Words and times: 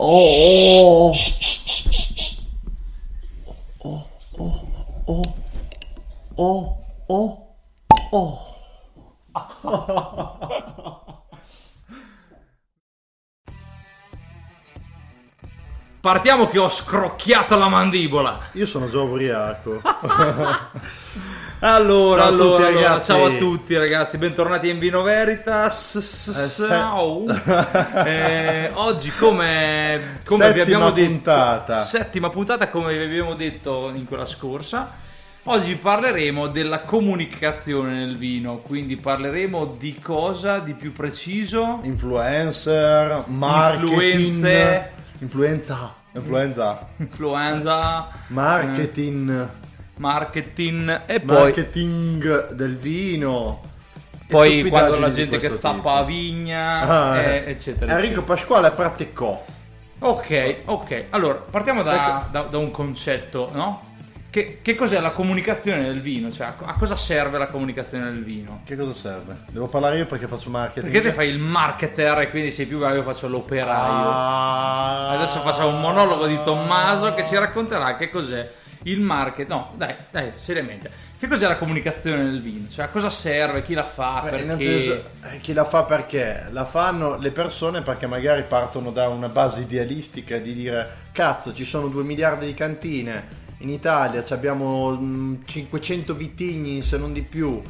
Oh, 0.00 1.12
oh, 3.78 4.06
oh, 4.38 4.66
oh, 5.06 5.24
oh, 6.36 6.86
oh, 7.08 7.56
oh. 8.12 8.38
Partiamo 16.00 16.46
che 16.46 16.60
ho 16.60 16.68
scrocchiato 16.68 17.58
la 17.58 17.68
mandibola. 17.68 18.50
Io 18.52 18.66
sono 18.66 18.88
già 18.88 19.00
ubriaco. 19.00 19.80
Allora, 21.60 22.22
Ciao 22.22 22.28
a 22.28 22.36
tutti, 22.36 22.42
allora, 22.42 22.66
allora, 22.68 22.80
ragazzi. 22.88 23.06
ciao 23.12 23.24
a 23.24 23.30
tutti 23.36 23.76
ragazzi, 23.76 24.16
bentornati 24.18 24.68
in 24.68 24.78
Vino 24.78 25.02
Veritas. 25.02 26.54
Ciao. 26.68 27.24
Eh, 28.08 28.70
oggi 28.74 29.10
come, 29.10 30.20
come 30.24 30.52
vi 30.52 30.60
abbiamo 30.60 30.90
detto, 30.90 31.08
puntata. 31.08 31.82
settima 31.84 32.28
puntata 32.30 32.68
come 32.68 32.96
vi 32.96 33.02
abbiamo 33.04 33.34
detto 33.34 33.90
in 33.92 34.06
quella 34.06 34.24
scorsa. 34.24 34.92
Oggi 35.44 35.74
parleremo 35.76 36.46
della 36.48 36.80
comunicazione 36.80 37.94
nel 37.94 38.16
vino, 38.16 38.58
quindi 38.58 38.96
parleremo 38.96 39.76
di 39.78 39.98
cosa 40.00 40.58
di 40.58 40.74
più 40.74 40.92
preciso? 40.92 41.80
Influencer, 41.82 43.24
marketing, 43.26 43.90
Influenze. 44.36 44.90
influenza, 45.18 45.94
influenza, 46.12 46.86
Influenza, 46.98 48.08
marketing, 48.28 49.48
marketing 49.98 51.02
e 51.06 51.20
poi, 51.20 51.36
marketing 51.36 52.50
del 52.52 52.76
vino. 52.76 53.60
E 54.12 54.24
poi 54.28 54.68
quando 54.68 54.98
la 54.98 55.10
gente 55.10 55.38
che 55.38 55.56
zappa 55.56 55.94
a 55.94 56.02
vigna, 56.02 56.80
Ah, 56.80 57.16
eh, 57.18 57.44
eh. 57.46 57.50
eccetera. 57.50 57.92
Enrico 57.92 58.20
eccetera. 58.20 58.34
Pasquale 58.34 58.70
praticò. 58.72 59.44
Ok, 60.00 60.56
ok. 60.66 61.04
Allora, 61.10 61.34
partiamo 61.50 61.82
da, 61.82 61.94
Ecco. 61.94 62.26
da- 62.30 62.42
da 62.42 62.58
un 62.58 62.70
concetto, 62.70 63.50
no? 63.52 63.82
Che, 64.30 64.58
che 64.60 64.74
cos'è 64.74 65.00
la 65.00 65.10
comunicazione 65.12 65.82
del 65.84 66.02
vino? 66.02 66.30
Cioè, 66.30 66.48
a 66.48 66.54
a 66.66 66.74
cosa 66.74 66.94
serve 66.94 67.38
la 67.38 67.46
comunicazione 67.46 68.04
del 68.04 68.22
vino? 68.22 68.60
Che 68.64 68.76
cosa 68.76 68.92
serve? 68.92 69.38
Devo 69.48 69.68
parlare 69.68 69.96
io 69.96 70.04
perché 70.06 70.28
faccio 70.28 70.50
marketing. 70.50 70.92
Perché 70.92 71.08
te 71.08 71.14
fai 71.14 71.30
il 71.30 71.38
marketer 71.38 72.18
e 72.20 72.28
quindi 72.30 72.50
sei 72.50 72.66
più 72.66 72.78
bravo, 72.78 72.96
io 72.96 73.02
faccio 73.02 73.26
l'operaio. 73.26 74.08
Ah. 74.10 75.08
Adesso 75.12 75.40
facciamo 75.40 75.68
un 75.68 75.80
monologo 75.80 76.26
di 76.26 76.38
Tommaso 76.44 77.14
che 77.14 77.24
ci 77.24 77.36
racconterà 77.38 77.96
che 77.96 78.10
cos'è 78.10 78.48
il 78.82 79.00
market. 79.00 79.48
No, 79.48 79.72
dai, 79.76 79.94
dai, 80.10 80.32
seriamente. 80.36 81.06
Che 81.18 81.26
cos'è 81.26 81.48
la 81.48 81.56
comunicazione 81.56 82.22
del 82.22 82.40
vino? 82.40 82.68
Cioè, 82.68 82.84
a 82.84 82.88
cosa 82.88 83.10
serve? 83.10 83.62
Chi 83.62 83.74
la 83.74 83.84
fa? 83.84 84.20
Beh, 84.22 84.30
perché? 84.30 84.44
innanzitutto, 84.44 85.10
eh, 85.26 85.40
chi 85.40 85.52
la 85.52 85.64
fa 85.64 85.82
perché? 85.82 86.46
La 86.50 86.64
fanno 86.64 87.16
le 87.16 87.32
persone 87.32 87.82
perché 87.82 88.06
magari 88.06 88.44
partono 88.44 88.92
da 88.92 89.08
una 89.08 89.28
base 89.28 89.62
idealistica 89.62 90.38
di 90.38 90.54
dire 90.54 91.06
cazzo 91.10 91.52
ci 91.52 91.64
sono 91.64 91.88
2 91.88 92.04
miliardi 92.04 92.46
di 92.46 92.54
cantine 92.54 93.46
in 93.58 93.70
Italia, 93.70 94.24
ci 94.24 94.32
abbiamo 94.32 94.96
mm, 94.96 95.34
500 95.44 96.14
vitigni 96.14 96.82
se 96.82 96.96
non 96.96 97.12
di 97.12 97.22
più 97.22 97.60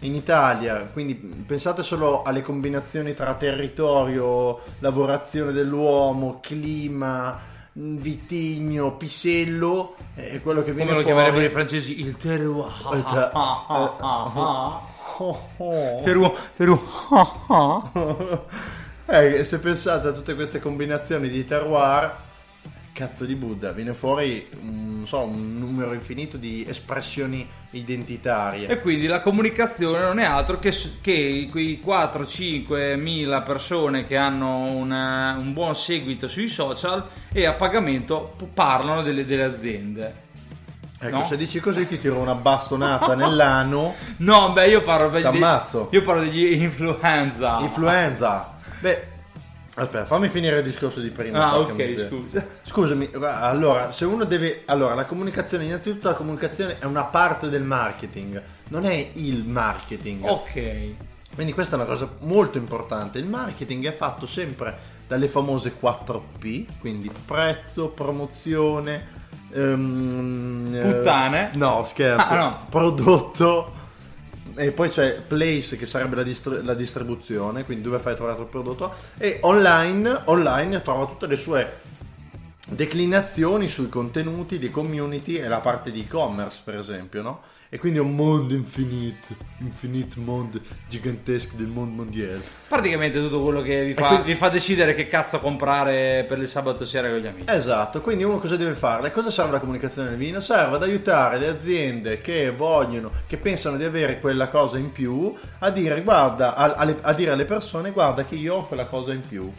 in 0.00 0.14
Italia, 0.14 0.88
quindi 0.92 1.14
pensate 1.14 1.82
solo 1.82 2.22
alle 2.22 2.42
combinazioni 2.42 3.14
tra 3.14 3.34
territorio, 3.34 4.60
lavorazione 4.78 5.52
dell'uomo, 5.52 6.40
clima, 6.40 7.38
vitigno, 7.76 8.92
pisello 8.96 9.96
e 10.14 10.40
quello 10.40 10.60
che 10.62 10.70
Come 10.72 10.84
viene 10.84 10.90
lo 10.92 11.00
fuori 11.00 11.04
chiamerebbero 11.14 11.44
i 11.44 11.48
francesi? 11.50 12.00
Il 12.00 12.16
terroir. 12.16 12.72
Il 12.92 13.02
te- 13.04 13.30
Ah, 13.34 14.80
Oh, 15.18 15.48
oh. 15.58 16.00
Terroir. 16.02 16.32
terroir. 16.56 16.80
Eh, 19.06 19.44
se 19.44 19.58
pensate 19.58 20.08
a 20.08 20.12
tutte 20.12 20.34
queste 20.34 20.60
combinazioni 20.60 21.28
di 21.28 21.44
terroir, 21.44 22.14
cazzo 22.92 23.24
di 23.24 23.34
Buddha, 23.34 23.70
viene 23.72 23.92
fuori 23.92 24.48
un, 24.62 24.93
non 25.04 25.06
so, 25.06 25.20
un 25.20 25.58
numero 25.58 25.92
infinito 25.92 26.36
di 26.38 26.64
espressioni 26.66 27.46
identitarie. 27.70 28.68
E 28.68 28.80
quindi 28.80 29.06
la 29.06 29.20
comunicazione 29.20 30.00
non 30.00 30.18
è 30.18 30.24
altro 30.24 30.58
che, 30.58 30.72
che 31.02 31.48
quei 31.50 31.82
4-5 31.84 32.96
mila 32.98 33.42
persone 33.42 34.04
che 34.04 34.16
hanno 34.16 34.62
una- 34.70 35.36
un 35.38 35.52
buon 35.52 35.74
seguito 35.76 36.26
sui 36.26 36.48
social 36.48 37.06
e 37.32 37.44
a 37.44 37.52
pagamento 37.52 38.34
parlano 38.54 39.02
delle, 39.02 39.26
delle 39.26 39.44
aziende. 39.44 40.22
Ecco, 41.00 41.16
no? 41.18 41.24
se 41.24 41.36
dici 41.36 41.60
così 41.60 41.86
ti 41.86 42.00
tiro 42.00 42.16
una 42.18 42.34
bastonata 42.34 43.12
nell'ano. 43.16 43.94
No, 44.18 44.52
beh, 44.52 44.68
io 44.68 44.80
parlo, 44.82 45.20
T'ammazzo. 45.20 45.88
io 45.92 46.00
parlo 46.02 46.22
degli 46.22 46.62
influenza. 46.62 47.58
Influenza. 47.60 48.54
Beh, 48.80 49.08
aspetta, 49.74 50.04
fammi 50.06 50.28
finire 50.28 50.58
il 50.58 50.64
discorso 50.64 51.00
di 51.00 51.10
prima. 51.10 51.50
Ah, 51.50 51.58
ok, 51.58 52.06
scusa. 52.08 52.46
Scusami, 52.62 53.10
allora, 53.20 53.92
se 53.92 54.04
uno 54.04 54.24
deve... 54.24 54.62
Allora, 54.66 54.94
la 54.94 55.06
comunicazione, 55.06 55.64
innanzitutto 55.64 56.08
la 56.08 56.14
comunicazione 56.14 56.78
è 56.78 56.84
una 56.84 57.04
parte 57.04 57.48
del 57.48 57.62
marketing, 57.62 58.40
non 58.68 58.84
è 58.86 59.10
il 59.14 59.44
marketing. 59.44 60.24
Ok. 60.24 60.94
Quindi 61.34 61.52
questa 61.52 61.76
è 61.76 61.78
una 61.78 61.88
cosa 61.88 62.08
molto 62.20 62.58
importante. 62.58 63.18
Il 63.18 63.26
marketing 63.26 63.86
è 63.86 63.92
fatto 63.92 64.26
sempre 64.26 64.92
dalle 65.08 65.28
famose 65.28 65.74
4P, 65.80 66.66
quindi 66.78 67.10
prezzo, 67.26 67.88
promozione, 67.88 69.22
eh, 69.50 69.74
Puttane? 70.82 71.50
no, 71.54 71.84
scherzo. 71.84 72.32
Ah, 72.32 72.36
no. 72.36 72.66
Prodotto. 72.68 73.82
E 74.56 74.70
poi 74.70 74.88
c'è 74.88 75.20
place 75.26 75.76
che 75.76 75.86
sarebbe 75.86 76.16
la, 76.16 76.22
distri- 76.22 76.62
la 76.62 76.74
distribuzione, 76.74 77.64
quindi 77.64 77.82
dove 77.82 77.98
fai 77.98 78.14
trovare 78.14 78.40
il 78.40 78.46
prodotto. 78.46 78.92
E 79.18 79.38
online, 79.42 80.22
online 80.24 80.82
trova 80.82 81.06
tutte 81.06 81.26
le 81.26 81.36
sue 81.36 81.83
declinazioni 82.66 83.68
sui 83.68 83.88
contenuti 83.88 84.58
di 84.58 84.70
community 84.70 85.36
e 85.36 85.48
la 85.48 85.60
parte 85.60 85.90
di 85.90 86.00
e-commerce, 86.02 86.60
per 86.64 86.76
esempio, 86.78 87.22
no? 87.22 87.40
E 87.70 87.78
quindi 87.78 87.98
è 87.98 88.02
un 88.02 88.14
mondo 88.14 88.54
infinito, 88.54 89.34
infinito 89.58 90.20
mondo 90.20 90.60
gigantesco 90.88 91.56
del 91.56 91.66
mondo 91.66 92.04
mondiale. 92.04 92.40
Praticamente 92.68 93.18
tutto 93.18 93.42
quello 93.42 93.62
che 93.62 93.84
vi 93.84 93.94
fa, 93.94 94.08
quindi- 94.08 94.26
vi 94.26 94.34
fa 94.36 94.48
decidere 94.48 94.94
che 94.94 95.08
cazzo 95.08 95.40
comprare 95.40 96.24
per 96.28 96.38
il 96.38 96.46
sabato 96.46 96.84
sera 96.84 97.08
con 97.08 97.18
gli 97.18 97.26
amici. 97.26 97.50
Esatto, 97.50 98.00
quindi 98.00 98.22
uno 98.22 98.38
cosa 98.38 98.54
deve 98.54 98.74
fare? 98.74 99.10
Cosa 99.10 99.32
serve 99.32 99.52
la 99.52 99.58
comunicazione 99.60 100.10
del 100.10 100.18
vino? 100.18 100.40
Serve 100.40 100.76
ad 100.76 100.82
aiutare 100.84 101.38
le 101.40 101.48
aziende 101.48 102.20
che 102.20 102.52
vogliono, 102.52 103.10
che 103.26 103.38
pensano 103.38 103.76
di 103.76 103.82
avere 103.84 104.20
quella 104.20 104.46
cosa 104.48 104.78
in 104.78 104.92
più, 104.92 105.34
a 105.58 105.70
dire, 105.70 106.00
guarda, 106.02 106.54
a, 106.54 106.74
alle- 106.74 106.98
a 107.00 107.12
dire 107.12 107.32
alle 107.32 107.44
persone, 107.44 107.90
guarda 107.90 108.24
che 108.24 108.36
io 108.36 108.54
ho 108.54 108.66
quella 108.68 108.86
cosa 108.86 109.12
in 109.12 109.22
più. 109.26 109.52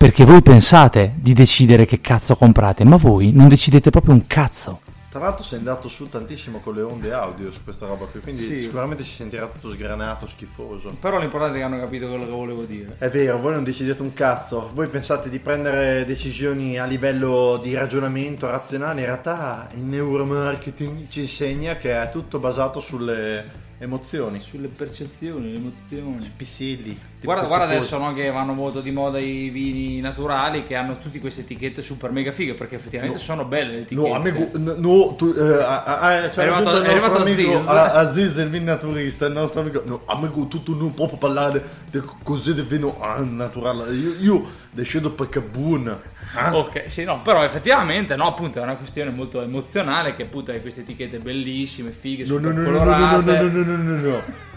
Perché 0.00 0.24
voi 0.24 0.40
pensate 0.40 1.12
di 1.16 1.34
decidere 1.34 1.84
che 1.84 2.00
cazzo 2.00 2.34
comprate, 2.34 2.84
ma 2.84 2.96
voi 2.96 3.32
non 3.34 3.48
decidete 3.48 3.90
proprio 3.90 4.14
un 4.14 4.26
cazzo. 4.26 4.80
Tra 5.10 5.20
l'altro 5.20 5.44
sei 5.44 5.58
andato 5.58 5.88
su 5.88 6.08
tantissimo 6.08 6.60
con 6.60 6.74
le 6.74 6.80
onde 6.80 7.12
audio 7.12 7.52
su 7.52 7.62
questa 7.62 7.84
roba 7.84 8.06
qui, 8.06 8.20
quindi 8.20 8.40
Sì. 8.40 8.60
sicuramente 8.62 9.04
si 9.04 9.10
sentirà 9.10 9.46
tutto 9.46 9.70
sgranato, 9.70 10.26
schifoso. 10.26 10.96
Però 10.98 11.18
l'importante 11.18 11.56
è 11.56 11.58
che 11.58 11.64
hanno 11.66 11.78
capito 11.78 12.08
quello 12.08 12.24
che 12.24 12.30
volevo 12.30 12.62
dire. 12.62 12.94
È 12.96 13.10
vero, 13.10 13.38
voi 13.38 13.52
non 13.52 13.62
decidete 13.62 14.00
un 14.00 14.14
cazzo, 14.14 14.70
voi 14.72 14.86
pensate 14.86 15.28
di 15.28 15.38
prendere 15.38 16.06
decisioni 16.06 16.78
a 16.78 16.86
livello 16.86 17.60
di 17.62 17.74
ragionamento 17.74 18.48
razionale, 18.48 19.00
in 19.00 19.06
realtà 19.06 19.68
il 19.74 19.82
neuromarketing 19.82 21.08
ci 21.10 21.20
insegna 21.20 21.76
che 21.76 21.92
è 22.00 22.08
tutto 22.10 22.38
basato 22.38 22.80
sulle 22.80 23.44
emozioni, 23.76 24.40
Sulle 24.40 24.68
percezioni, 24.68 25.50
le 25.52 25.56
emozioni. 25.58 26.30
pissilli. 26.34 26.98
Guarda, 27.22 27.46
guarda 27.46 27.64
adesso 27.66 27.98
no, 27.98 28.14
che 28.14 28.30
vanno 28.30 28.54
molto 28.54 28.80
di 28.80 28.90
moda 28.90 29.18
i 29.18 29.50
vini 29.50 30.00
naturali 30.00 30.64
che 30.64 30.74
hanno 30.74 30.98
tutte 30.98 31.18
queste 31.18 31.42
etichette 31.42 31.82
super 31.82 32.10
mega 32.10 32.32
fighe 32.32 32.54
perché 32.54 32.76
effettivamente 32.76 33.18
sono 33.18 33.44
belle 33.44 33.72
le 33.72 33.80
etichette. 33.80 34.08
No, 34.08 34.14
amico, 34.14 34.50
n- 34.56 34.74
no, 34.78 35.14
tu, 35.16 35.34
eh, 35.36 35.62
ah, 35.62 35.84
ah, 35.84 36.28
c'è 36.28 36.40
È 36.42 36.46
arrivato- 36.46 36.76
il 36.78 36.82
è 36.82 36.90
arrivato 36.90 37.16
amico 37.20 37.56
Aziz. 37.56 37.68
A- 37.68 37.92
Aziz, 37.92 38.36
il 38.36 38.48
vin 38.48 38.64
naturista, 38.64 39.26
il 39.26 39.32
nostro 39.32 39.60
amico. 39.60 39.82
No, 39.84 40.00
amico, 40.06 40.46
tu, 40.46 40.62
tu 40.62 40.74
non 40.74 40.94
puoi 40.94 41.10
parlare 41.18 41.62
di 41.90 42.00
così 42.22 42.54
di 42.54 42.62
vino 42.62 42.96
ah, 43.00 43.18
naturale. 43.20 43.92
Io, 43.92 44.14
io 44.20 44.46
decido 44.70 45.10
perché 45.10 45.40
è 45.40 45.42
buono. 45.42 46.00
Ah, 46.34 46.56
Ok, 46.56 46.84
sì, 46.86 47.04
no, 47.04 47.20
però 47.22 47.42
effettivamente 47.44 48.16
no, 48.16 48.28
appunto 48.28 48.60
è 48.60 48.62
una 48.62 48.76
questione 48.76 49.10
molto 49.10 49.42
emozionale 49.42 50.14
che 50.14 50.22
appunto 50.22 50.52
hai 50.52 50.60
queste 50.60 50.80
etichette 50.82 51.18
bellissime, 51.18 51.90
fighe, 51.90 52.24
No, 52.24 52.38
no, 52.38 52.48
super 52.48 52.62
no, 52.62 52.70
no, 52.70 52.84
no, 52.84 53.20
no, 53.20 53.20
no, 53.20 53.48
no, 53.48 53.62
no, 53.62 53.76
no, 53.76 54.00
no. 54.00 54.48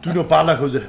Tu 0.00 0.12
non 0.12 0.26
parla 0.26 0.56
così. 0.56 0.82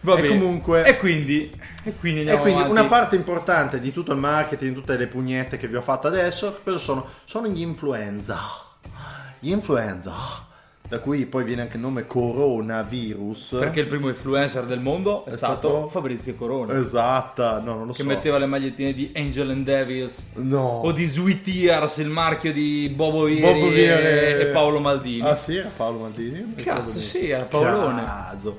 Va 0.00 0.16
E 0.16 0.20
bene. 0.22 0.28
comunque- 0.28 0.84
E 0.84 0.98
quindi... 0.98 1.50
E 1.84 1.94
quindi 1.96 2.24
E 2.24 2.36
quindi 2.38 2.62
una 2.62 2.84
parte 2.84 3.14
importante 3.16 3.78
di 3.80 3.92
tutto 3.92 4.12
il 4.12 4.18
marketing, 4.18 4.72
di 4.74 4.80
tutte 4.80 4.96
le 4.96 5.06
pugnette 5.06 5.56
che 5.58 5.68
vi 5.68 5.76
ho 5.76 5.82
fatto 5.82 6.06
adesso, 6.06 6.60
cosa 6.64 6.78
sono? 6.78 7.06
Sono 7.24 7.46
gli 7.48 7.60
influenza. 7.60 8.38
Gli 9.38 9.50
influenza. 9.50 10.12
Da 10.86 10.98
cui 11.00 11.24
poi 11.24 11.44
viene 11.44 11.62
anche 11.62 11.76
il 11.76 11.82
nome 11.82 12.06
coronavirus. 12.06 13.56
Perché 13.58 13.80
il 13.80 13.86
primo 13.86 14.08
influencer 14.08 14.64
del 14.64 14.80
mondo 14.80 15.24
è, 15.24 15.30
È 15.30 15.36
stato, 15.36 15.68
stato- 15.68 15.88
Fabrizio 15.88 16.34
Corona. 16.34 16.78
Esatta, 16.78 17.58
no, 17.58 17.74
non 17.74 17.86
lo 17.86 17.92
Che 17.94 18.02
so. 18.02 18.08
metteva 18.08 18.36
le 18.36 18.44
magliettine 18.44 18.92
di 18.92 19.10
Angel 19.16 19.48
and 19.48 19.64
Devils 19.64 20.32
No. 20.34 20.80
o 20.84 20.92
di 20.92 21.06
Sweet 21.06 21.48
Ears, 21.48 21.96
il 21.96 22.10
marchio 22.10 22.52
di 22.52 22.92
Bobo 22.94 23.24
Vieri 23.24 23.40
Bobo 23.60 23.68
Vieri 23.72 24.06
e, 24.06 24.40
e 24.42 24.46
Paolo 24.52 24.78
Maldini. 24.78 25.26
Ah 25.26 25.36
sì, 25.36 25.56
era 25.56 25.70
Paolo 25.74 26.00
Maldini? 26.00 26.54
Cazzo, 26.56 27.00
sì, 27.00 27.30
era 27.30 27.44
Paolone. 27.44 28.04
Cazzo. 28.04 28.58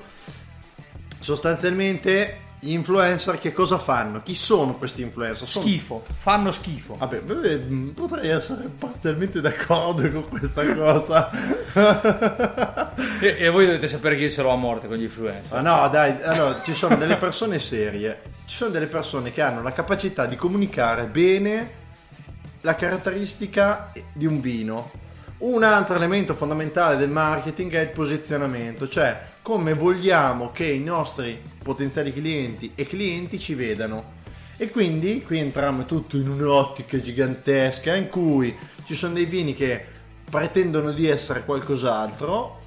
Sostanzialmente 1.20 2.38
gli 2.66 2.72
influencer 2.72 3.38
che 3.38 3.52
cosa 3.52 3.78
fanno? 3.78 4.22
Chi 4.22 4.34
sono 4.34 4.74
questi 4.74 5.00
influencer? 5.00 5.46
Sono... 5.46 5.64
Schifo, 5.64 6.04
fanno 6.18 6.50
schifo. 6.50 6.96
Vabbè, 6.96 7.20
beh, 7.20 7.56
mh, 7.58 7.92
potrei 7.94 8.30
essere 8.30 8.68
parzialmente 8.76 9.40
d'accordo 9.40 10.10
con 10.10 10.28
questa 10.28 10.74
cosa. 10.74 11.30
E, 13.20 13.36
e 13.38 13.48
voi 13.50 13.66
dovete 13.66 13.86
sapere 13.86 14.16
che 14.16 14.24
io 14.24 14.30
ce 14.30 14.42
l'ho 14.42 14.50
a 14.50 14.56
morte 14.56 14.88
con 14.88 14.96
gli 14.96 15.04
influencer. 15.04 15.62
Ma 15.62 15.82
no, 15.82 15.88
dai, 15.88 16.20
allora, 16.22 16.60
ci 16.64 16.74
sono 16.74 16.96
delle 16.96 17.16
persone 17.16 17.60
serie, 17.60 18.22
ci 18.46 18.56
sono 18.56 18.70
delle 18.70 18.86
persone 18.86 19.32
che 19.32 19.42
hanno 19.42 19.62
la 19.62 19.72
capacità 19.72 20.26
di 20.26 20.34
comunicare 20.34 21.04
bene 21.04 21.84
la 22.62 22.74
caratteristica 22.74 23.92
di 24.12 24.26
un 24.26 24.40
vino. 24.40 24.90
Un 25.38 25.62
altro 25.62 25.96
elemento 25.96 26.34
fondamentale 26.34 26.96
del 26.96 27.10
marketing 27.10 27.72
è 27.74 27.80
il 27.80 27.88
posizionamento, 27.88 28.88
cioè 28.88 29.20
come 29.42 29.74
vogliamo 29.74 30.50
che 30.50 30.64
i 30.64 30.80
nostri 30.80 31.38
potenziali 31.62 32.10
clienti 32.10 32.72
e 32.74 32.86
clienti 32.86 33.38
ci 33.38 33.54
vedano. 33.54 34.14
E 34.56 34.70
quindi 34.70 35.22
qui 35.22 35.38
entriamo 35.38 35.84
tutto 35.84 36.16
in 36.16 36.28
un'ottica 36.28 36.98
gigantesca 36.98 37.94
in 37.94 38.08
cui 38.08 38.56
ci 38.86 38.94
sono 38.94 39.12
dei 39.12 39.26
vini 39.26 39.54
che 39.54 39.84
pretendono 40.28 40.92
di 40.92 41.06
essere 41.06 41.44
qualcos'altro, 41.44 42.58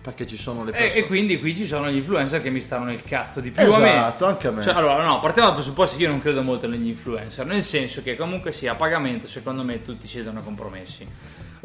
perché 0.00 0.24
ci 0.24 0.36
sono 0.36 0.62
le 0.62 0.70
E, 0.70 0.72
persone... 0.74 0.94
e 0.94 1.06
quindi 1.06 1.40
qui 1.40 1.56
ci 1.56 1.66
sono 1.66 1.90
gli 1.90 1.96
influencer 1.96 2.40
che 2.40 2.50
mi 2.50 2.60
stanno 2.60 2.84
nel 2.84 3.02
cazzo 3.02 3.40
di 3.40 3.50
più 3.50 3.72
a 3.72 3.78
me. 3.78 3.90
Esatto, 3.90 4.26
anche 4.26 4.46
a 4.46 4.50
me. 4.52 4.62
Cioè, 4.62 4.74
allora, 4.74 5.04
no, 5.04 5.18
partiamo 5.18 5.48
dal 5.48 5.56
presupposto 5.56 5.96
che 5.96 6.04
io 6.04 6.10
non 6.10 6.20
credo 6.20 6.42
molto 6.42 6.68
negli 6.68 6.86
influencer, 6.86 7.44
nel 7.44 7.62
senso 7.62 8.04
che 8.04 8.14
comunque 8.14 8.52
sia 8.52 8.70
a 8.70 8.74
pagamento, 8.76 9.26
secondo 9.26 9.64
me 9.64 9.82
tutti 9.82 10.06
cedono 10.06 10.38
a 10.38 10.42
compromessi. 10.42 11.06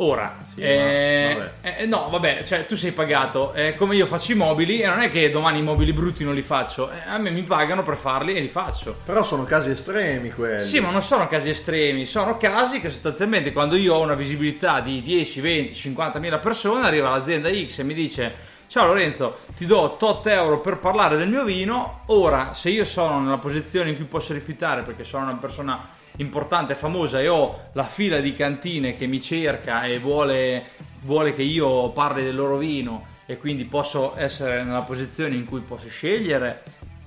Ora, 0.01 0.37
Sì, 0.53 0.61
eh, 0.61 1.35
ma- 1.37 1.43
vabbè. 1.43 1.75
eh, 1.81 1.85
no, 1.85 2.07
vabbè, 2.09 2.43
cioè 2.43 2.65
tu 2.65 2.75
sei 2.75 2.93
pagato, 2.93 3.53
eh, 3.53 3.75
come 3.75 3.97
io 3.97 4.05
faccio 4.05 4.31
i 4.31 4.35
mobili 4.35 4.79
e 4.79 4.87
non 4.87 5.01
è 5.01 5.11
che 5.11 5.29
domani 5.29 5.59
i 5.59 5.61
mobili 5.61 5.91
brutti 5.91 6.23
non 6.23 6.33
li 6.33 6.41
faccio, 6.41 6.89
eh, 6.89 6.99
a 7.05 7.17
me 7.17 7.29
mi 7.31 7.43
pagano 7.43 7.83
per 7.83 7.97
farli 7.97 8.33
e 8.35 8.39
li 8.39 8.47
faccio. 8.47 8.95
Però 9.03 9.21
sono 9.23 9.43
casi 9.43 9.71
estremi 9.71 10.31
quelli. 10.31 10.61
Sì, 10.61 10.79
ma 10.79 10.89
non 10.89 11.01
sono 11.01 11.27
casi 11.27 11.49
estremi, 11.49 12.05
sono 12.05 12.37
casi 12.37 12.79
che 12.79 12.89
sostanzialmente 12.89 13.51
quando 13.51 13.75
io 13.75 13.95
ho 13.95 13.99
una 14.01 14.13
visibilità 14.13 14.79
di 14.79 15.01
10, 15.01 15.41
20, 15.41 15.73
50 15.73 16.19
mila 16.19 16.37
persone, 16.37 16.87
arriva 16.87 17.09
l'azienda 17.09 17.49
X 17.51 17.79
e 17.79 17.83
mi 17.83 17.93
dice 17.93 18.47
ciao 18.67 18.85
Lorenzo, 18.85 19.39
ti 19.57 19.65
do 19.65 19.97
tot 19.99 20.25
euro 20.27 20.61
per 20.61 20.77
parlare 20.77 21.17
del 21.17 21.27
mio 21.27 21.43
vino, 21.43 22.03
ora 22.05 22.53
se 22.53 22.69
io 22.69 22.85
sono 22.85 23.19
nella 23.19 23.37
posizione 23.39 23.89
in 23.89 23.97
cui 23.97 24.05
posso 24.05 24.31
rifiutare 24.31 24.83
perché 24.83 25.03
sono 25.03 25.23
una 25.23 25.33
persona 25.41 25.97
importante 26.19 26.75
famosa 26.75 27.19
e 27.19 27.27
ho 27.27 27.69
la 27.73 27.85
fila 27.85 28.19
di 28.19 28.35
cantine 28.35 28.95
che 28.95 29.07
mi 29.07 29.21
cerca 29.21 29.83
e 29.83 29.99
vuole, 29.99 30.63
vuole 31.01 31.33
che 31.33 31.43
io 31.43 31.89
parli 31.89 32.23
del 32.23 32.35
loro 32.35 32.57
vino 32.57 33.05
e 33.25 33.37
quindi 33.37 33.63
posso 33.65 34.17
essere 34.17 34.63
nella 34.63 34.81
posizione 34.81 35.35
in 35.35 35.45
cui 35.45 35.61
posso 35.61 35.87
scegliere 35.87 36.63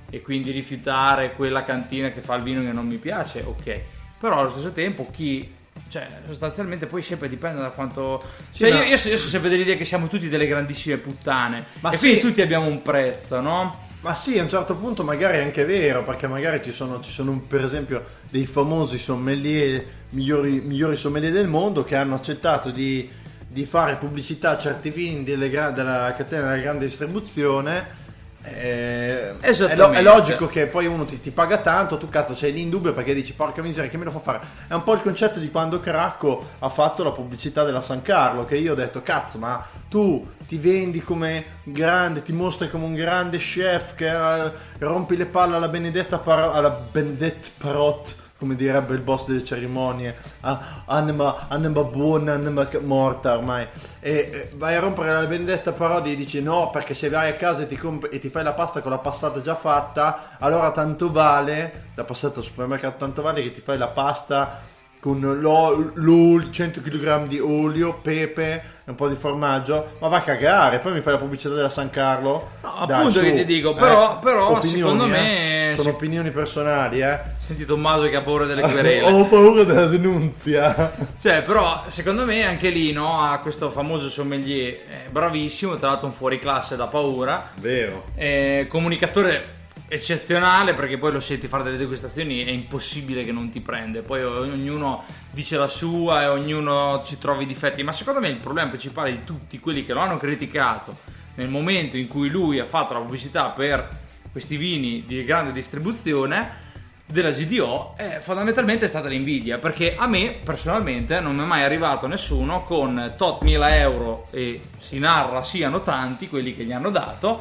e 0.09 0.21
quindi 0.21 0.51
rifiutare 0.51 1.33
quella 1.35 1.65
cantina 1.65 2.09
che 2.11 2.21
fa 2.21 2.35
il 2.35 2.43
vino 2.43 2.61
che 2.63 2.73
non 2.73 2.87
mi 2.87 2.97
piace, 2.97 3.43
ok. 3.45 3.81
Però 4.19 4.39
allo 4.39 4.51
stesso 4.51 4.73
tempo 4.73 5.09
chi 5.11 5.61
cioè 5.89 6.07
sostanzialmente 6.27 6.87
poi 6.87 7.03
sempre 7.03 7.29
dipende 7.29 7.61
da 7.61 7.71
quanto 7.71 8.23
Sì, 8.51 8.61
cioè, 8.61 8.71
ma- 8.73 8.79
io, 8.79 8.85
io, 8.85 8.91
io 8.91 8.99
sono 8.99 9.17
sempre 9.17 9.51
dell'idea 9.51 9.77
che 9.77 9.85
siamo 9.85 10.07
tutti 10.07 10.29
delle 10.29 10.47
grandissime 10.47 10.97
puttane 10.97 11.65
Ma 11.81 11.91
e 11.91 11.95
sì. 11.95 11.99
quindi 11.99 12.21
tutti 12.21 12.41
abbiamo 12.41 12.67
un 12.67 12.83
prezzo, 12.83 13.41
no? 13.41 13.91
Ma 14.03 14.17
sì, 14.17 14.37
a 14.37 14.43
un 14.43 14.49
certo 14.49 14.75
punto 14.75 15.05
magari 15.05 15.39
è 15.39 15.43
anche 15.43 15.65
vero, 15.65 16.03
perché 16.03 16.27
magari 16.27 16.61
ci 16.61 16.73
sono, 16.73 17.01
ci 17.01 17.13
sono 17.13 17.41
per 17.47 17.65
esempio 17.65 18.05
dei 18.31 18.47
famosi 18.47 18.99
sommelier, 18.99 19.85
migliori, 20.11 20.61
migliori 20.61 20.97
sommelier 20.97 21.31
del 21.31 21.47
mondo, 21.47 21.85
che 21.85 21.95
hanno 21.95 22.17
accettato 22.17 22.71
di, 22.71 23.09
di 23.47 23.65
fare 23.65 23.95
pubblicità 23.95 24.51
a 24.51 24.59
certi 24.59 24.91
vini 24.91 25.23
della 25.23 26.15
catena 26.15 26.49
della 26.49 26.61
grande 26.61 26.87
distribuzione. 26.87 28.01
Eh, 28.45 29.39
è, 29.69 29.77
lo- 29.77 29.91
è 29.93 30.03
logico 30.03 30.47
che 30.49 30.67
poi 30.67 30.87
uno 30.87 31.05
ti, 31.05 31.21
ti 31.21 31.31
paga 31.31 31.59
tanto, 31.59 31.97
tu 31.97 32.09
cazzo 32.09 32.35
sei 32.35 32.53
lì 32.53 32.61
in 32.63 32.71
dubbio 32.71 32.93
perché 32.93 33.15
dici 33.15 33.35
porca 33.35 33.63
miseria 33.63 33.89
che 33.89 33.97
me 33.97 34.05
lo 34.05 34.11
fa 34.11 34.19
fare. 34.21 34.41
È 34.67 34.75
un 34.75 34.83
po' 34.83 34.95
il 34.95 35.03
concetto 35.03 35.39
di 35.39 35.51
quando 35.51 35.79
Cracco 35.81 36.51
ha 36.59 36.69
fatto 36.69 37.05
la 37.05 37.13
pubblicità 37.13 37.63
della 37.65 37.81
San 37.81 38.03
Carlo, 38.03 38.45
che 38.45 38.57
io 38.57 38.73
ho 38.73 38.77
detto 38.77 39.01
cazzo 39.03 39.39
ma 39.39 39.65
tu 39.89 40.27
ti 40.49 40.59
vendi 40.59 41.01
come 41.03 41.45
grande, 41.63 42.23
ti 42.23 42.33
mostri 42.33 42.69
come 42.69 42.85
un 42.85 42.95
grande 42.95 43.39
chef 43.39 43.95
che 43.95 44.09
eh, 44.11 44.51
rompi 44.79 45.17
le 45.17 45.27
palle 45.27 45.57
alla 45.57 45.69
Benedetta, 45.69 46.19
Par- 46.19 46.55
alla 46.55 46.71
Benedetta 46.71 47.49
Parot, 47.59 48.15
come 48.43 48.57
direbbe 48.57 48.95
il 48.95 49.03
boss 49.03 49.27
delle 49.27 49.45
cerimonie, 49.45 50.17
ah, 50.41 50.83
anima, 50.87 51.47
buona, 51.85 52.33
anima 52.33 52.69
morta 52.81 53.37
ormai, 53.37 53.69
e 54.01 54.51
vai 54.57 54.75
a 54.75 54.81
rompere 54.81 55.13
la 55.13 55.27
Benedetta 55.27 55.71
Parodi 55.71 56.11
e 56.11 56.17
dici 56.17 56.43
no 56.43 56.71
perché 56.71 56.93
se 56.93 57.09
vai 57.09 57.31
a 57.31 57.35
casa 57.35 57.63
e 57.63 57.69
ti, 57.69 57.77
comp- 57.77 58.13
e 58.13 58.19
ti 58.19 58.31
fai 58.31 58.43
la 58.43 58.53
pasta 58.53 58.81
con 58.81 58.91
la 58.91 58.99
passata 58.99 59.41
già 59.41 59.55
fatta, 59.55 60.37
allora 60.41 60.73
tanto 60.73 61.13
vale, 61.13 61.91
la 61.95 62.03
passata 62.03 62.41
al 62.41 62.45
supermercato 62.45 62.99
tanto 62.99 63.23
vale 63.23 63.43
che 63.43 63.53
ti 63.53 63.61
fai 63.61 63.79
la 63.79 63.87
pasta 63.87 64.71
con 65.03 65.19
l'o- 65.21 65.91
l'olio, 65.95 66.49
100 66.51 66.81
kg 66.81 67.27
di 67.27 67.41
olio, 67.41 67.95
pepe 68.01 68.53
e 68.85 68.91
un 68.91 68.95
po' 68.95 69.09
di 69.09 69.17
formaggio, 69.17 69.97
ma 70.01 70.07
va 70.07 70.19
a 70.19 70.23
cagare, 70.23 70.79
poi 70.79 70.93
mi 70.93 71.01
fai 71.01 71.15
la 71.15 71.19
pubblicità 71.19 71.53
della 71.55 71.71
San 71.71 71.91
Carlo. 71.91 72.51
No, 72.63 72.85
Dai, 72.87 72.99
appunto 73.01 73.19
su. 73.19 73.25
che 73.25 73.35
ti 73.35 73.45
dico, 73.45 73.75
però- 73.75 74.21
però 74.21 74.51
opinioni, 74.57 74.79
secondo 74.81 75.05
eh. 75.07 75.09
me- 75.09 75.75
sono 75.77 75.89
opinioni 75.91 76.31
personali, 76.31 77.01
eh. 77.01 77.19
Senti 77.45 77.65
Tommaso 77.65 78.09
che 78.09 78.15
ha 78.15 78.21
paura 78.23 78.45
delle 78.47 78.63
querele. 78.71 79.11
Ho 79.11 79.25
paura 79.27 79.65
della 79.65 79.87
denunzia. 79.87 80.93
Cioè, 81.21 81.43
però, 81.43 81.83
secondo 81.89 82.25
me 82.25 82.45
anche 82.45 82.69
lì, 82.69 82.93
no, 82.93 83.23
ha 83.29 83.39
questo 83.39 83.71
famoso 83.71 84.09
sommelier 84.09 84.69
eh, 84.69 84.81
bravissimo, 85.11 85.75
tra 85.77 85.89
l'altro 85.89 86.07
un 86.07 86.13
fuoriclasse 86.13 86.77
da 86.77 86.87
paura, 86.87 87.51
Vero. 87.55 88.05
eh, 88.15 88.67
comunicatore 88.69 89.61
eccezionale 89.93 90.73
perché 90.73 90.97
poi 90.97 91.13
lo 91.13 91.21
senti 91.21 91.49
fare 91.49 91.63
delle 91.63 91.77
degustazioni 91.77 92.43
è 92.43 92.51
impossibile 92.51 93.25
che 93.25 93.33
non 93.33 93.51
ti 93.51 93.61
prende. 93.61 94.01
Poi 94.01 94.25
ognuno 94.25 95.05
dice 95.31 95.59
la 95.59 95.69
sua 95.69 96.23
e 96.23 96.29
ognuno 96.29 97.03
ci 97.05 97.19
trova 97.19 97.43
i 97.43 97.47
difetti. 97.47 97.83
Ma 97.83 97.93
secondo 97.93 98.19
me 98.19 98.29
il 98.29 98.39
problema 98.39 98.71
principale 98.71 99.11
di 99.11 99.25
tutti 99.25 99.61
quelli 99.61 99.85
che 99.85 99.93
lo 99.93 100.01
hanno 100.01 100.17
criticato 100.17 100.97
nel 101.35 101.49
momento 101.49 101.99
in 101.99 102.09
cui 102.09 102.31
lui 102.31 102.59
ha 102.59 102.65
fatto 102.65 102.95
la 102.95 103.01
pubblicità 103.01 103.49
per 103.49 103.87
questi 104.33 104.57
vini 104.57 105.05
di 105.07 105.25
grande 105.25 105.53
distribuzione 105.53 106.61
della 107.05 107.31
GDO 107.31 107.93
è 107.97 108.21
fondamentalmente 108.23 108.89
stata 108.89 109.09
l'invidia 109.09 109.59
perché 109.59 109.95
a 109.97 110.07
me 110.07 110.39
personalmente 110.43 111.21
non 111.21 111.37
mi 111.37 111.43
è 111.43 111.47
mai 111.47 111.63
arrivato 111.63 112.07
nessuno 112.07 112.65
con 112.65 113.13
tot 113.19 113.43
mila 113.43 113.77
euro 113.77 114.29
e 114.31 114.63
si 114.79 114.99
narra 114.99 115.43
siano 115.43 115.83
tanti 115.83 116.29
quelli 116.29 116.57
che 116.57 116.65
gli 116.65 116.73
hanno 116.73 116.89
dato 116.89 117.41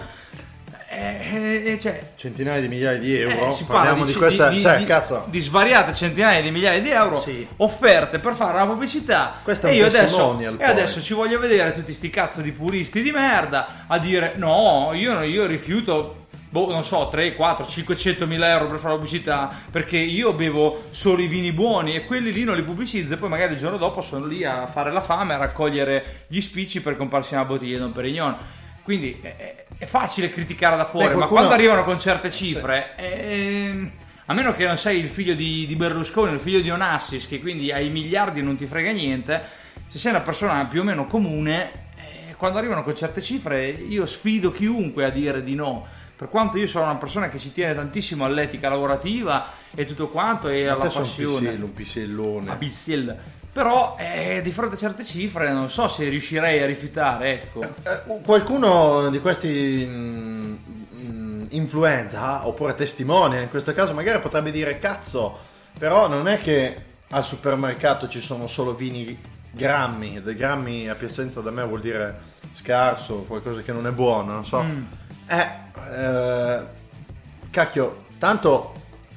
Eh, 0.93 1.63
eh, 1.71 1.79
cioè, 1.79 2.01
Centinaia 2.17 2.59
di 2.59 2.67
migliaia 2.67 2.97
di 2.99 3.15
euro. 3.17 3.47
eh, 3.47 3.51
si 3.51 3.63
parla 3.63 3.81
Parliamo 3.83 4.05
di, 4.05 4.11
di, 4.11 4.17
questa. 4.17 4.49
di- 4.49 4.59
cioè, 4.61 4.77
di- 4.77 4.83
cazzo. 4.83 5.25
di 5.29 5.39
svariate 5.39 5.93
centinaia 5.93 6.41
di 6.41 6.51
migliaia 6.51 6.81
di 6.81 6.89
euro 6.89 7.21
Sì. 7.21 7.47
offerte 7.57 8.19
per 8.19 8.33
fare 8.33 8.55
una 8.57 8.65
pubblicità. 8.65 9.39
Questo 9.41 9.67
è 9.67 9.71
e 9.71 9.75
io 9.75 9.85
adesso, 9.85 10.37
e 10.57 10.63
adesso 10.65 11.01
ci 11.01 11.13
voglio 11.13 11.39
vedere 11.39 11.73
tutti 11.73 11.93
sti 11.93 12.09
cazzo 12.09 12.41
di 12.41 12.51
puristi 12.51 13.01
di 13.01 13.11
merda 13.11 13.85
a 13.87 13.97
dire 13.99 14.33
no, 14.35 14.91
io, 14.93 15.21
io 15.21 15.45
rifiuto. 15.45 16.17
Boh, 16.49 16.69
non 16.69 16.83
so, 16.83 17.07
3, 17.09 17.33
4, 17.33 17.65
500 17.65 18.27
mila 18.27 18.49
euro 18.49 18.67
per 18.67 18.77
fare 18.79 18.89
la 18.89 18.95
pubblicità 18.99 19.49
perché 19.71 19.95
io 19.95 20.33
bevo 20.33 20.87
solo 20.89 21.21
i 21.21 21.27
vini 21.27 21.53
buoni 21.53 21.95
e 21.95 22.05
quelli 22.05 22.33
lì 22.33 22.43
non 22.43 22.57
li 22.57 22.63
pubblicizzo 22.63 23.13
e 23.13 23.15
poi 23.15 23.29
magari 23.29 23.53
il 23.53 23.57
giorno 23.59 23.77
dopo 23.77 24.01
sono 24.01 24.25
lì 24.25 24.43
a 24.43 24.67
fare 24.67 24.91
la 24.91 24.99
fame, 24.99 25.33
a 25.33 25.37
raccogliere 25.37 26.25
gli 26.27 26.41
spicci 26.41 26.81
per 26.81 26.97
comprarsi 26.97 27.35
una 27.35 27.45
bottiglia 27.45 27.75
di 27.75 27.79
Don 27.83 27.93
Perignon. 27.93 28.35
Quindi 28.83 29.19
è, 29.21 29.35
è- 29.35 29.65
è 29.77 29.85
facile 29.85 30.29
criticare 30.29 30.75
da 30.77 30.85
fuori, 30.85 31.05
Beh, 31.07 31.11
ma 31.13 31.17
qualcuno- 31.19 31.39
quando 31.39 31.55
arrivano 31.55 31.83
con 31.83 31.99
certe 31.99 32.29
cifre, 32.29 32.95
ehm, 32.97 33.91
a 34.25 34.33
meno 34.33 34.53
che 34.53 34.65
non 34.65 34.77
sei 34.77 34.99
il 34.99 35.09
figlio 35.09 35.33
di, 35.33 35.65
di 35.65 35.75
Berlusconi, 35.75 36.33
il 36.33 36.39
figlio 36.39 36.61
di 36.61 36.69
Onassis, 36.69 37.27
che 37.27 37.39
quindi 37.39 37.71
hai 37.71 37.89
miliardi 37.89 38.39
e 38.39 38.43
non 38.43 38.55
ti 38.55 38.65
frega 38.65 38.91
niente, 38.91 39.41
se 39.89 39.97
sei 39.97 40.11
una 40.11 40.21
persona 40.21 40.65
più 40.65 40.81
o 40.81 40.83
meno 40.83 41.05
comune, 41.07 41.71
eh, 42.29 42.35
quando 42.37 42.57
arrivano 42.59 42.83
con 42.83 42.95
certe 42.95 43.21
cifre, 43.21 43.67
io 43.69 44.05
sfido 44.05 44.51
chiunque 44.51 45.03
a 45.05 45.09
dire 45.09 45.43
di 45.43 45.55
no. 45.55 45.85
Per 46.15 46.29
quanto 46.29 46.57
io 46.59 46.67
sono 46.67 46.85
una 46.85 46.95
persona 46.97 47.29
che 47.29 47.39
ci 47.39 47.51
tiene 47.51 47.73
tantissimo 47.73 48.23
all'etica 48.23 48.69
lavorativa 48.69 49.51
e 49.73 49.85
tutto 49.85 50.07
quanto 50.09 50.49
e 50.49 50.67
alla 50.67 50.83
è 50.83 50.87
un 50.87 50.93
passione. 50.93 51.39
pisello, 51.39 51.65
un 51.65 51.73
pisellone. 51.73 52.51
A 52.51 52.55
Bissell. 52.55 53.17
Però 53.53 53.97
eh, 53.99 54.41
di 54.41 54.51
fronte 54.51 54.75
a 54.75 54.77
certe 54.77 55.03
cifre 55.03 55.51
non 55.51 55.69
so 55.69 55.87
se 55.89 56.07
riuscirei 56.07 56.63
a 56.63 56.65
rifiutare, 56.65 57.33
ecco. 57.43 57.61
Eh, 57.61 58.21
qualcuno 58.23 59.09
di 59.09 59.19
questi 59.19 59.85
mm, 59.85 60.55
mm, 60.95 61.45
influenza 61.49 62.47
oppure 62.47 62.75
testimone 62.75 63.41
in 63.41 63.49
questo 63.49 63.73
caso 63.73 63.93
magari 63.93 64.21
potrebbe 64.21 64.51
dire 64.51 64.79
cazzo 64.79 65.37
però 65.77 66.07
non 66.07 66.29
è 66.29 66.39
che 66.39 66.81
al 67.09 67.25
supermercato 67.25 68.07
ci 68.07 68.21
sono 68.21 68.47
solo 68.47 68.73
vini 68.73 69.19
grammi 69.51 70.21
dei 70.21 70.35
grammi 70.35 70.87
a 70.87 70.95
Piacenza 70.95 71.41
da 71.41 71.51
me 71.51 71.65
vuol 71.65 71.81
dire 71.81 72.19
scarso 72.53 73.23
qualcosa 73.27 73.61
che 73.61 73.73
non 73.73 73.85
è 73.85 73.91
buono 73.91 74.31
non 74.31 74.45
so 74.45 74.61
Mm. 74.63 74.83
eh, 75.27 75.47
eh, 75.93 76.59
cacchio 77.49 78.05
tanto 78.17 78.73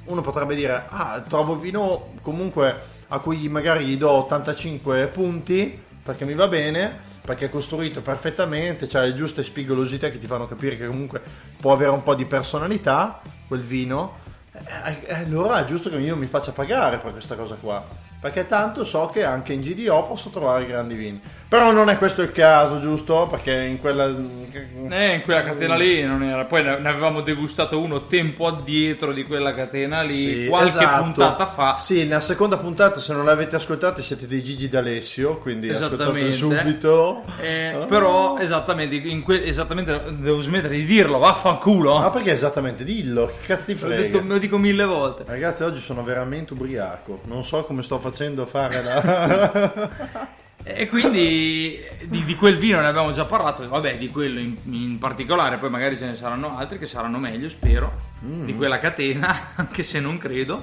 uno 0.07 0.21
potrebbe 0.23 0.57
dire 0.57 0.87
ah 0.89 1.23
trovo 1.27 1.55
vino 1.57 2.15
comunque 2.21 2.93
a 3.09 3.19
cui 3.19 3.49
magari 3.49 3.87
gli 3.87 3.97
do 3.97 4.11
85 4.11 5.07
punti 5.09 5.83
perché 6.03 6.25
mi 6.25 6.35
va 6.35 6.49
bene 6.49 7.13
perché 7.25 7.47
è 7.47 7.51
costruito 7.51 8.03
perfettamente 8.03 8.87
c'ha 8.87 9.01
le 9.01 9.15
giuste 9.15 9.43
spigolosità 9.43 10.11
che 10.11 10.19
ti 10.19 10.27
fanno 10.27 10.47
capire 10.47 10.77
che 10.77 10.87
comunque 10.87 11.23
può 11.59 11.73
avere 11.73 11.91
un 11.91 12.03
po' 12.03 12.15
di 12.15 12.27
personalità 12.27 13.23
quel 13.49 13.63
vino. 13.63 14.23
Eh, 14.53 15.07
eh, 15.07 15.15
allora 15.15 15.61
è 15.61 15.65
giusto 15.65 15.89
che 15.91 15.97
io 15.97 16.17
mi 16.17 16.27
faccia 16.27 16.53
pagare 16.53 16.99
per 16.99 17.13
questa 17.13 17.35
cosa 17.35 17.57
qua 17.57 17.83
perché 18.25 18.47
tanto 18.47 18.85
so 18.85 19.09
che 19.09 19.23
anche 19.23 19.53
in 19.53 19.61
GDO 19.61 20.07
posso 20.07 20.31
trovare 20.31 20.65
grandi 20.65 20.95
vini 20.95 21.21
però 21.55 21.71
non 21.71 21.89
è 21.89 21.99
questo 21.99 22.23
il 22.23 22.33
caso 22.33 22.81
giusto 22.81 23.29
perché 23.31 23.53
in 23.63 23.79
quella 23.79 24.07
Eh, 24.07 25.15
in 25.15 25.23
quella 25.23 25.45
catena 25.45 25.77
lì 25.77 26.03
non 26.03 26.25
era. 26.25 26.45
Poi 26.47 26.65
ne 26.65 26.71
avevamo 26.89 27.21
degustato 27.21 27.79
uno 27.81 28.07
tempo 28.07 28.49
addietro 28.49 29.13
di 29.13 29.23
quella 29.23 29.55
catena 29.55 30.03
lì, 30.03 30.43
Sì, 30.43 30.47
qualche 30.49 30.79
esatto. 30.79 31.03
puntata 31.05 31.47
fa. 31.47 31.77
Sì, 31.79 32.03
nella 32.03 32.21
seconda 32.21 32.57
puntata, 32.57 32.99
se 32.99 33.13
non 33.13 33.25
l'avete 33.25 33.55
ascoltata, 33.55 34.03
siete 34.03 34.27
dei 34.27 34.43
Gigi 34.43 34.69
D'Alessio, 34.69 35.39
quindi 35.39 35.71
ascoltate 35.71 36.33
subito. 36.33 37.23
Eh, 37.41 37.73
Ah. 37.75 37.85
Però 37.87 38.37
esattamente, 38.39 38.97
in 38.97 39.23
que- 39.23 39.45
esattamente 39.45 40.03
devo 40.19 40.41
smettere 40.41 40.75
di 40.75 40.85
dirlo, 40.85 41.19
vaffanculo. 41.19 41.99
Ma 42.01 42.11
perché 42.11 42.33
esattamente? 42.33 42.83
Dillo, 42.83 43.27
che 43.27 43.47
cazzo 43.47 43.65
ti 43.67 43.75
frega? 43.77 44.03
detto, 44.03 44.23
lo 44.27 44.39
dico 44.39 44.59
mille 44.59 44.85
volte. 44.85 45.23
Ragazzi, 45.25 45.63
oggi 45.63 45.81
sono 45.81 46.03
veramente 46.03 46.53
ubriaco. 46.53 47.21
Non 47.27 47.45
so 47.45 47.63
come 47.65 47.83
sto 47.85 47.99
facendo 48.01 48.43
a 48.43 48.47
fare 48.47 48.83
la... 48.83 50.33
E 50.67 50.89
quindi 50.89 51.79
di, 52.05 52.25
di 52.25 52.35
quel 52.37 52.57
vino 52.57 52.81
ne 52.81 52.87
abbiamo 52.87 53.13
già 53.13 53.27
parlato, 53.27 53.69
vabbè, 53.69 53.99
di 53.99 54.09
quello 54.09 54.41
in, 54.41 54.57
in 54.65 54.99
particolare, 54.99 55.59
poi 55.59 55.69
magari 55.69 55.97
ce 55.97 56.07
ne 56.07 56.17
saranno 56.17 56.57
altri 56.57 56.79
che 56.79 56.87
saranno 56.87 57.19
meglio, 57.19 57.49
spero, 57.49 58.13
Mm. 58.25 58.47
di 58.47 58.55
quella 58.55 58.79
catena, 58.79 59.49
anche 59.57 59.83
se 59.83 60.01
non 60.01 60.17
credo. 60.19 60.63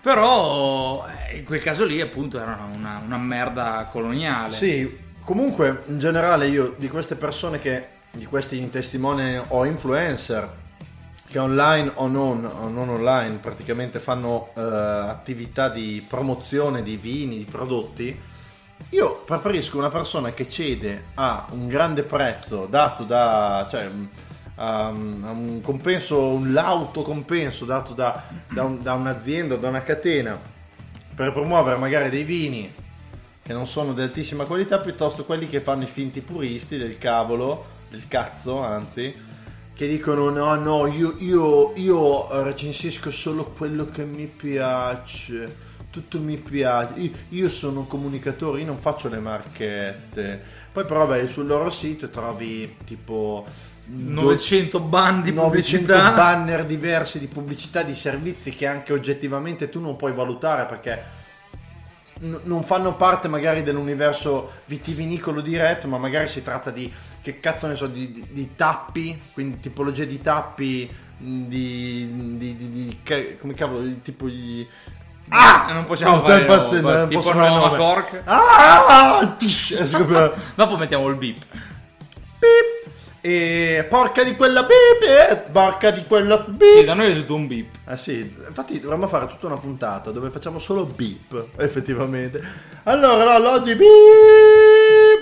Però 0.00 1.06
eh, 1.28 1.36
in 1.36 1.44
quel 1.44 1.60
caso 1.62 1.84
lì 1.84 2.00
appunto 2.00 2.40
era 2.40 2.58
una, 2.74 3.00
una 3.04 3.18
merda 3.18 3.88
coloniale. 3.92 4.54
sì, 4.54 4.98
comunque, 5.22 5.82
in 5.88 5.98
generale, 5.98 6.48
io 6.48 6.74
di 6.78 6.88
queste 6.88 7.14
persone 7.16 7.58
che, 7.58 7.86
di 8.10 8.24
questi 8.24 8.68
testimoni 8.70 9.38
o 9.48 9.64
influencer, 9.64 10.60
che 11.28 11.38
online 11.38 11.92
o 11.94 12.08
non, 12.08 12.44
o 12.44 12.68
non 12.68 12.88
online 12.88 13.36
praticamente 13.36 14.00
fanno 14.00 14.50
eh, 14.56 14.60
attività 14.60 15.68
di 15.68 16.04
promozione 16.08 16.82
di 16.82 16.96
vini, 16.96 17.38
di 17.38 17.46
prodotti, 17.48 18.18
io 18.90 19.22
preferisco 19.24 19.78
una 19.78 19.88
persona 19.90 20.32
che 20.32 20.48
cede 20.48 21.04
a 21.14 21.46
un 21.50 21.66
grande 21.66 22.02
prezzo 22.02 22.66
dato 22.66 23.04
da, 23.04 23.66
cioè, 23.70 23.90
a, 24.56 24.86
a 24.86 24.90
un 24.90 25.60
compenso, 25.62 26.26
un 26.26 26.52
lauto 26.52 27.02
compenso 27.02 27.64
dato 27.64 27.94
da, 27.94 28.22
da 28.50 28.64
un- 28.64 28.82
da 28.82 28.94
un'azienda 28.94 29.56
da 29.56 29.68
una 29.68 29.82
catena 29.82 30.38
per 31.14 31.32
promuovere 31.32 31.78
magari 31.78 32.10
dei 32.10 32.24
vini 32.24 32.72
che 33.42 33.52
non 33.52 33.66
sono 33.66 33.92
di 33.92 34.02
altissima 34.02 34.44
qualità 34.44 34.78
piuttosto 34.78 35.24
quelli 35.24 35.48
che 35.48 35.60
fanno 35.60 35.82
i 35.82 35.86
finti 35.86 36.20
puristi 36.20 36.76
del 36.76 36.96
cavolo, 36.98 37.64
del 37.90 38.06
cazzo 38.08 38.60
anzi, 38.62 39.12
che 39.74 39.88
dicono 39.88 40.28
no 40.30 40.54
no 40.54 40.86
io, 40.86 41.16
io, 41.18 41.72
io 41.76 42.42
recensisco 42.44 43.10
solo 43.10 43.46
quello 43.56 43.86
che 43.90 44.04
mi 44.04 44.26
piace, 44.26 45.56
tutto 45.92 46.18
mi 46.20 46.36
piace, 46.38 46.98
io, 47.00 47.10
io 47.28 47.48
sono 47.50 47.80
un 47.80 47.86
comunicatore, 47.86 48.60
io 48.60 48.66
non 48.66 48.78
faccio 48.78 49.08
le 49.10 49.18
marchette. 49.20 50.42
Poi 50.72 50.86
però 50.86 51.04
vai 51.06 51.28
sul 51.28 51.46
loro 51.46 51.68
sito 51.70 52.08
trovi 52.08 52.76
tipo 52.86 53.46
900 53.84 54.80
bandi 54.80 55.32
900 55.32 55.94
pubblicità. 55.94 56.10
banner 56.12 56.64
diversi 56.64 57.18
di 57.18 57.26
pubblicità 57.26 57.82
di 57.82 57.94
servizi 57.94 58.50
che 58.50 58.66
anche 58.66 58.92
oggettivamente 58.92 59.68
tu 59.68 59.80
non 59.80 59.96
puoi 59.96 60.12
valutare 60.14 60.64
perché 60.66 61.04
n- 62.20 62.40
non 62.44 62.64
fanno 62.64 62.94
parte 62.96 63.28
magari 63.28 63.62
dell'universo 63.62 64.50
vitivinicolo 64.66 65.40
diretto, 65.42 65.88
ma 65.88 65.98
magari 65.98 66.28
si 66.28 66.42
tratta 66.42 66.70
di 66.70 66.90
che 67.20 67.38
cazzo 67.38 67.66
ne 67.66 67.74
so 67.74 67.86
di, 67.86 68.10
di- 68.12 68.26
di 68.30 68.50
tappi, 68.56 69.20
quindi 69.32 69.60
tipologie 69.60 70.06
di 70.06 70.20
tappi 70.22 70.90
di, 71.18 72.36
di, 72.38 72.56
di- 72.56 72.70
di- 73.02 73.36
come 73.38 73.54
cavolo, 73.54 73.88
tipo 74.02 74.26
di 74.26 74.66
Ah, 75.34 75.72
non 75.72 75.84
possiamo 75.84 76.16
no, 76.16 76.20
fare 76.22 76.42
stai 76.42 76.56
impazzendo, 76.56 76.88
nome, 76.88 76.98
non 77.00 77.08
tipo 77.08 77.20
posso 77.22 77.32
Nova 77.34 77.66
nome. 77.66 77.76
Cork. 77.78 78.22
Ah! 78.24 79.36
Proprio- 79.90 80.34
Dopo 80.54 80.76
mettiamo 80.76 81.08
il 81.08 81.14
beep. 81.16 81.36
Beep. 82.38 82.80
E 83.24 83.86
porca 83.88 84.24
di 84.24 84.34
quella 84.34 84.64
beep, 84.64 85.02
eh, 85.30 85.36
porca 85.52 85.90
di 85.92 86.04
quella 86.06 86.42
Sì, 86.44 86.50
beep. 86.50 86.84
da 86.84 86.94
noi 86.94 87.12
è 87.12 87.14
tutto 87.14 87.36
un 87.36 87.46
beep. 87.46 87.66
Ah 87.84 87.96
sì, 87.96 88.18
infatti 88.48 88.80
dovremmo 88.80 89.06
fare 89.06 89.28
tutta 89.28 89.46
una 89.46 89.56
puntata 89.56 90.10
dove 90.10 90.28
facciamo 90.30 90.58
solo 90.58 90.84
beep, 90.84 91.44
effettivamente. 91.56 92.42
Allora, 92.82 93.38
no, 93.38 93.50
oggi 93.50 93.74
beep 93.76 93.90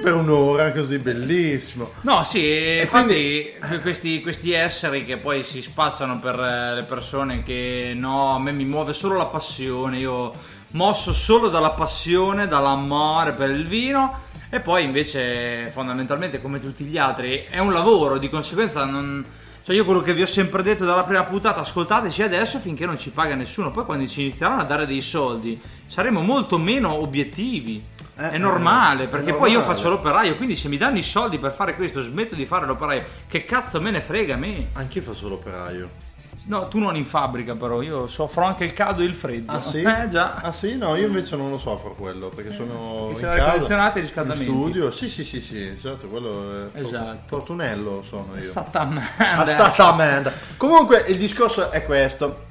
per 0.00 0.14
un'ora, 0.14 0.72
così 0.72 0.98
bellissimo. 0.98 1.92
No, 2.02 2.24
sì, 2.24 2.44
e 2.44 2.80
infatti 2.82 3.04
quindi- 3.06 3.54
que- 3.60 3.80
questi, 3.80 4.20
questi 4.22 4.52
esseri 4.52 5.04
che 5.04 5.18
poi 5.18 5.42
si 5.42 5.60
spazzano 5.62 6.18
per 6.18 6.38
eh, 6.40 6.74
le 6.76 6.82
persone 6.84 7.42
che 7.42 7.92
no, 7.94 8.34
a 8.34 8.38
me 8.38 8.52
mi 8.52 8.64
muove 8.64 8.92
solo 8.92 9.16
la 9.16 9.26
passione, 9.26 9.98
io 9.98 10.32
mosso 10.72 11.12
solo 11.12 11.48
dalla 11.48 11.70
passione, 11.70 12.46
dall'amore 12.48 13.32
per 13.32 13.50
il 13.50 13.66
vino 13.66 14.20
e 14.48 14.60
poi 14.60 14.84
invece 14.84 15.70
fondamentalmente 15.72 16.40
come 16.40 16.58
tutti 16.58 16.84
gli 16.84 16.98
altri 16.98 17.46
è 17.48 17.58
un 17.58 17.72
lavoro, 17.72 18.18
di 18.18 18.28
conseguenza 18.28 18.84
non... 18.84 19.24
Cioè 19.62 19.76
io 19.76 19.84
quello 19.84 20.00
che 20.00 20.14
vi 20.14 20.22
ho 20.22 20.26
sempre 20.26 20.62
detto 20.62 20.84
dalla 20.84 21.04
prima 21.04 21.22
puntata, 21.24 21.60
ascoltateci 21.60 22.22
adesso 22.22 22.58
finché 22.58 22.86
non 22.86 22.98
ci 22.98 23.10
paga 23.10 23.34
nessuno, 23.34 23.70
poi 23.70 23.84
quando 23.84 24.06
ci 24.06 24.22
inizieranno 24.22 24.62
a 24.62 24.64
dare 24.64 24.86
dei 24.86 25.02
soldi 25.02 25.60
saremo 25.86 26.22
molto 26.22 26.58
meno 26.58 26.94
obiettivi. 26.94 27.82
Eh, 28.16 28.30
è 28.30 28.38
normale, 28.38 29.04
eh, 29.04 29.08
perché 29.08 29.30
è 29.30 29.34
poi 29.34 29.50
io 29.50 29.58
normale. 29.58 29.76
faccio 29.76 29.88
l'operaio, 29.90 30.36
quindi 30.36 30.54
se 30.54 30.68
mi 30.68 30.76
danno 30.76 30.98
i 30.98 31.02
soldi 31.02 31.38
per 31.38 31.52
fare 31.52 31.74
questo, 31.74 32.00
smetto 32.00 32.34
di 32.34 32.46
fare 32.46 32.66
l'operaio. 32.66 33.04
Che 33.26 33.44
cazzo 33.44 33.80
me 33.80 33.90
ne 33.90 34.00
frega 34.00 34.34
a 34.34 34.36
me? 34.38 34.68
Anch'io 34.74 35.02
faccio 35.02 35.28
l'operaio. 35.28 36.09
No, 36.46 36.68
tu 36.68 36.78
non 36.78 36.96
in 36.96 37.04
fabbrica, 37.04 37.54
però 37.54 37.82
io 37.82 38.06
soffro 38.06 38.44
anche 38.44 38.64
il 38.64 38.72
caldo 38.72 39.02
e 39.02 39.04
il 39.04 39.14
freddo. 39.14 39.52
Ah 39.52 39.60
sì? 39.60 39.82
Eh 39.86 40.08
già. 40.08 40.36
Ah 40.36 40.52
sì? 40.52 40.76
No, 40.76 40.96
io 40.96 41.06
invece 41.06 41.36
non 41.36 41.50
lo 41.50 41.58
soffro 41.58 41.94
quello, 41.94 42.28
perché 42.28 42.52
sono 42.54 43.10
Ci 43.14 43.22
in 43.24 43.30
casa, 43.30 43.50
condizionate 43.52 43.90
e 43.98 44.00
i 44.00 44.02
in 44.02 44.06
riscaldamenti. 44.08 44.44
studio. 44.52 44.90
Sì, 44.90 45.08
sì, 45.08 45.24
sì, 45.24 45.40
sì, 45.40 45.62
esatto, 45.76 46.08
quello 46.08 46.70
è 46.72 46.78
Esatto. 46.80 47.18
Fortunello 47.26 48.02
sono 48.02 48.28
io. 48.36 48.42
Sattamanda. 48.42 49.50
Esattamente. 49.50 50.32
Comunque 50.56 51.04
il 51.08 51.18
discorso 51.18 51.70
è 51.70 51.84
questo. 51.84 52.46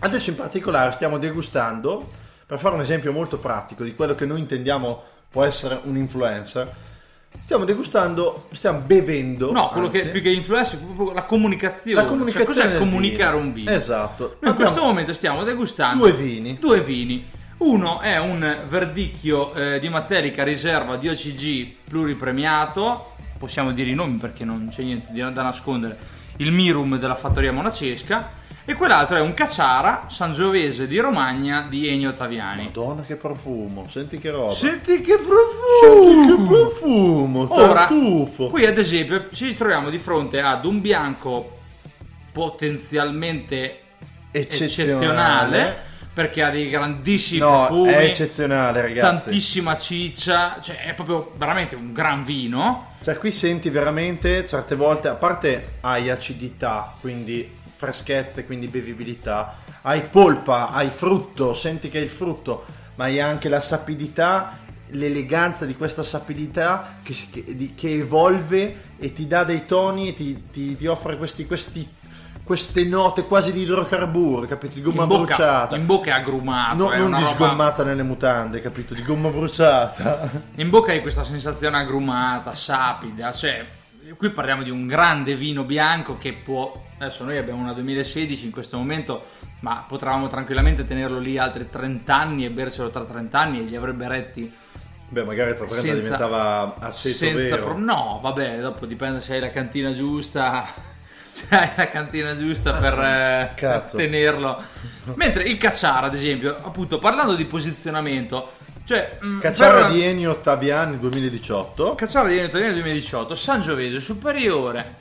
Adesso 0.00 0.30
in 0.30 0.36
particolare 0.36 0.92
stiamo 0.92 1.18
degustando, 1.18 2.08
per 2.46 2.58
fare 2.58 2.74
un 2.74 2.80
esempio 2.80 3.12
molto 3.12 3.38
pratico 3.38 3.84
di 3.84 3.94
quello 3.94 4.14
che 4.14 4.26
noi 4.26 4.40
intendiamo 4.40 5.02
può 5.30 5.44
essere 5.44 5.80
un 5.84 5.96
influencer, 5.96 6.70
Stiamo 7.38 7.64
degustando, 7.64 8.46
stiamo 8.52 8.80
bevendo. 8.80 9.50
No, 9.52 9.68
quello 9.68 9.90
che 9.90 10.00
anzi, 10.00 10.10
più 10.10 10.22
che 10.22 10.30
influenza 10.30 10.76
è 10.76 10.78
proprio 10.78 11.12
la 11.12 11.24
comunicazione. 11.24 12.00
la 12.00 12.06
comunicazione. 12.06 12.54
Cioè, 12.54 12.64
cos'è 12.64 12.78
comunicare 12.78 13.32
vino. 13.36 13.46
un 13.46 13.52
vino? 13.52 13.70
Esatto. 13.70 14.36
Noi 14.40 14.50
in 14.52 14.56
questo 14.56 14.82
momento 14.82 15.12
stiamo 15.12 15.42
degustando 15.42 16.04
due 16.04 16.12
vini. 16.12 16.58
Due 16.58 16.80
vini. 16.82 17.28
Uno 17.58 18.00
è 18.00 18.18
un 18.18 18.62
verdicchio 18.68 19.54
eh, 19.54 19.78
di 19.78 19.88
Materica 19.88 20.42
riserva 20.42 20.96
di 20.96 21.08
OCG 21.08 21.74
pluripremiato, 21.88 23.14
possiamo 23.38 23.72
dire 23.72 23.90
i 23.90 23.94
nomi 23.94 24.18
perché 24.18 24.44
non 24.44 24.68
c'è 24.70 24.82
niente 24.82 25.12
da 25.12 25.42
nascondere, 25.42 25.96
il 26.36 26.50
Mirum 26.50 26.98
della 26.98 27.14
fattoria 27.14 27.52
monacesca, 27.52 28.30
e 28.64 28.74
quell'altro 28.74 29.16
è 29.16 29.20
un 29.20 29.34
Cacciara 29.34 30.04
Sangiovese 30.08 30.86
di 30.86 30.98
Romagna 30.98 31.66
di 31.68 31.88
Ennio 31.88 32.10
Ottaviani. 32.10 32.64
Madonna 32.64 33.02
che 33.02 33.16
profumo, 33.16 33.86
senti 33.90 34.18
che 34.18 34.30
roba. 34.30 34.52
Senti 34.52 35.00
che 35.00 35.16
Senti 35.16 35.26
profumo! 35.26 36.36
che 36.36 36.42
profumo, 36.48 37.46
Ora, 37.50 37.72
tartufo. 37.86 38.46
qui 38.48 38.64
ad 38.64 38.78
esempio 38.78 39.28
ci 39.32 39.56
troviamo 39.56 39.90
di 39.90 39.98
fronte 39.98 40.40
ad 40.40 40.64
un 40.64 40.80
bianco 40.80 41.58
potenzialmente 42.32 43.78
eccezionale, 44.30 45.90
perché 46.14 46.42
ha 46.42 46.50
dei 46.50 46.68
grandissimi 46.68 47.40
No, 47.40 47.66
profumi, 47.66 47.92
è 47.92 48.04
eccezionale, 48.04 48.80
ragazzi. 48.82 49.00
tantissima 49.00 49.76
ciccia, 49.76 50.58
cioè 50.60 50.82
è 50.84 50.94
proprio 50.94 51.32
veramente 51.36 51.74
un 51.74 51.92
gran 51.92 52.22
vino. 52.24 52.90
Cioè 53.02 53.16
qui 53.18 53.30
senti 53.32 53.70
veramente 53.70 54.46
certe 54.46 54.74
volte, 54.76 55.08
a 55.08 55.14
parte 55.14 55.74
hai 55.80 56.10
acidità, 56.10 56.94
quindi 57.00 57.60
freschezze, 57.86 58.46
quindi 58.46 58.68
bevibilità, 58.68 59.56
hai 59.82 60.02
polpa, 60.02 60.70
hai 60.70 60.88
frutto, 60.88 61.52
senti 61.52 61.88
che 61.88 61.98
è 61.98 62.02
il 62.02 62.10
frutto, 62.10 62.64
ma 62.94 63.04
hai 63.04 63.20
anche 63.20 63.48
la 63.48 63.60
sapidità, 63.60 64.56
l'eleganza 64.90 65.64
di 65.64 65.74
questa 65.76 66.04
sapidità 66.04 66.98
che, 67.02 67.16
che- 67.32 67.72
che 67.74 67.92
evolve 67.98 68.76
e 69.00 69.12
ti 69.12 69.26
dà 69.26 69.42
dei 69.42 69.66
toni 69.66 70.08
e 70.10 70.14
ti, 70.14 70.44
ti- 70.52 70.76
ti 70.76 70.86
offre 70.86 71.16
questi, 71.16 71.44
questi- 71.44 71.88
queste 72.44 72.84
note 72.84 73.24
quasi 73.24 73.50
di 73.52 73.62
idrocarburo, 73.62 74.46
capito? 74.46 74.74
Di 74.74 74.82
gomma 74.82 75.02
in 75.02 75.08
bocca, 75.08 75.24
bruciata. 75.24 75.76
in 75.76 75.86
bocca 75.86 76.10
è 76.10 76.12
agrumato, 76.20 76.76
No, 76.76 76.88
non 76.96 77.06
di 77.16 77.22
roba- 77.22 77.34
sgommata 77.34 77.82
nelle 77.82 78.02
mutande, 78.04 78.60
capito? 78.60 78.94
Di 78.94 79.02
gomma 79.02 79.28
bruciata. 79.28 80.30
in 80.56 80.70
bocca 80.70 80.92
hai 80.92 81.00
questa 81.00 81.24
sensazione 81.24 81.78
agrumata, 81.78 82.54
sapida, 82.54 83.32
cioè 83.32 83.64
qui 84.16 84.30
parliamo 84.30 84.62
di 84.62 84.70
un 84.70 84.86
grande 84.86 85.36
vino 85.36 85.62
bianco 85.64 86.18
che 86.18 86.32
può 86.32 86.80
adesso 86.98 87.24
noi 87.24 87.36
abbiamo 87.36 87.62
una 87.62 87.72
2016 87.72 88.46
in 88.46 88.50
questo 88.50 88.76
momento 88.76 89.26
ma 89.60 89.84
potevamo 89.86 90.26
tranquillamente 90.26 90.84
tenerlo 90.84 91.18
lì 91.18 91.38
altri 91.38 91.68
30 91.68 92.14
anni 92.14 92.44
e 92.44 92.50
berselo 92.50 92.90
tra 92.90 93.04
30 93.04 93.38
anni 93.38 93.58
e 93.60 93.62
gli 93.62 93.76
avrebbe 93.76 94.08
retti 94.08 94.52
Beh, 95.08 95.24
magari 95.24 95.54
tra 95.54 95.66
30 95.66 95.80
Senza- 95.80 95.94
diventava 95.94 96.76
aceto 96.78 97.16
senza 97.16 97.56
pro- 97.58 97.78
no 97.78 98.18
vabbè 98.22 98.60
dopo 98.60 98.86
dipende 98.86 99.20
se 99.20 99.34
hai 99.34 99.40
la 99.40 99.50
cantina 99.50 99.92
giusta 99.92 100.66
se 101.30 101.46
hai 101.50 101.70
la 101.76 101.88
cantina 101.88 102.36
giusta 102.36 102.72
per, 102.72 102.92
eh, 102.98 103.52
per 103.58 103.90
tenerlo. 103.90 104.62
Mentre 105.14 105.44
il 105.44 105.56
cacciara 105.56 106.06
ad 106.08 106.14
esempio 106.14 106.54
appunto 106.62 106.98
parlando 106.98 107.34
di 107.34 107.46
posizionamento 107.46 108.52
cioè 108.92 109.16
mh, 109.20 109.38
Cacciara 109.38 109.88
di 109.88 110.02
Ennio 110.02 110.32
Ottaviani 110.32 110.98
2018. 110.98 111.94
Cacciara 111.94 112.28
di 112.28 112.38
Italiano 112.38 112.74
2018, 112.74 113.34
Sangiovese 113.34 114.00
superiore, 114.00 114.96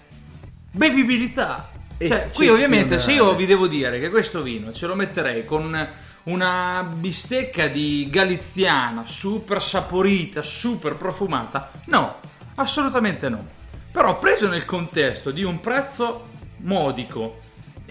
bevibilità. 0.72 1.70
Cioè, 1.98 2.30
qui 2.34 2.48
ovviamente 2.48 2.98
se 2.98 3.12
io 3.12 3.36
vi 3.36 3.46
devo 3.46 3.68
dire 3.68 4.00
che 4.00 4.10
questo 4.10 4.42
vino 4.42 4.72
ce 4.72 4.88
lo 4.88 4.96
metterei 4.96 5.44
con 5.44 5.88
una 6.24 6.90
bistecca 6.96 7.68
di 7.68 8.08
galiziana 8.10 9.06
super 9.06 9.62
saporita, 9.62 10.42
super 10.42 10.96
profumata, 10.96 11.70
no, 11.88 12.16
assolutamente 12.56 13.28
no. 13.28 13.46
Però 13.92 14.18
preso 14.20 14.48
nel 14.48 14.64
contesto 14.64 15.32
di 15.32 15.44
un 15.44 15.60
prezzo 15.60 16.30
modico 16.60 17.40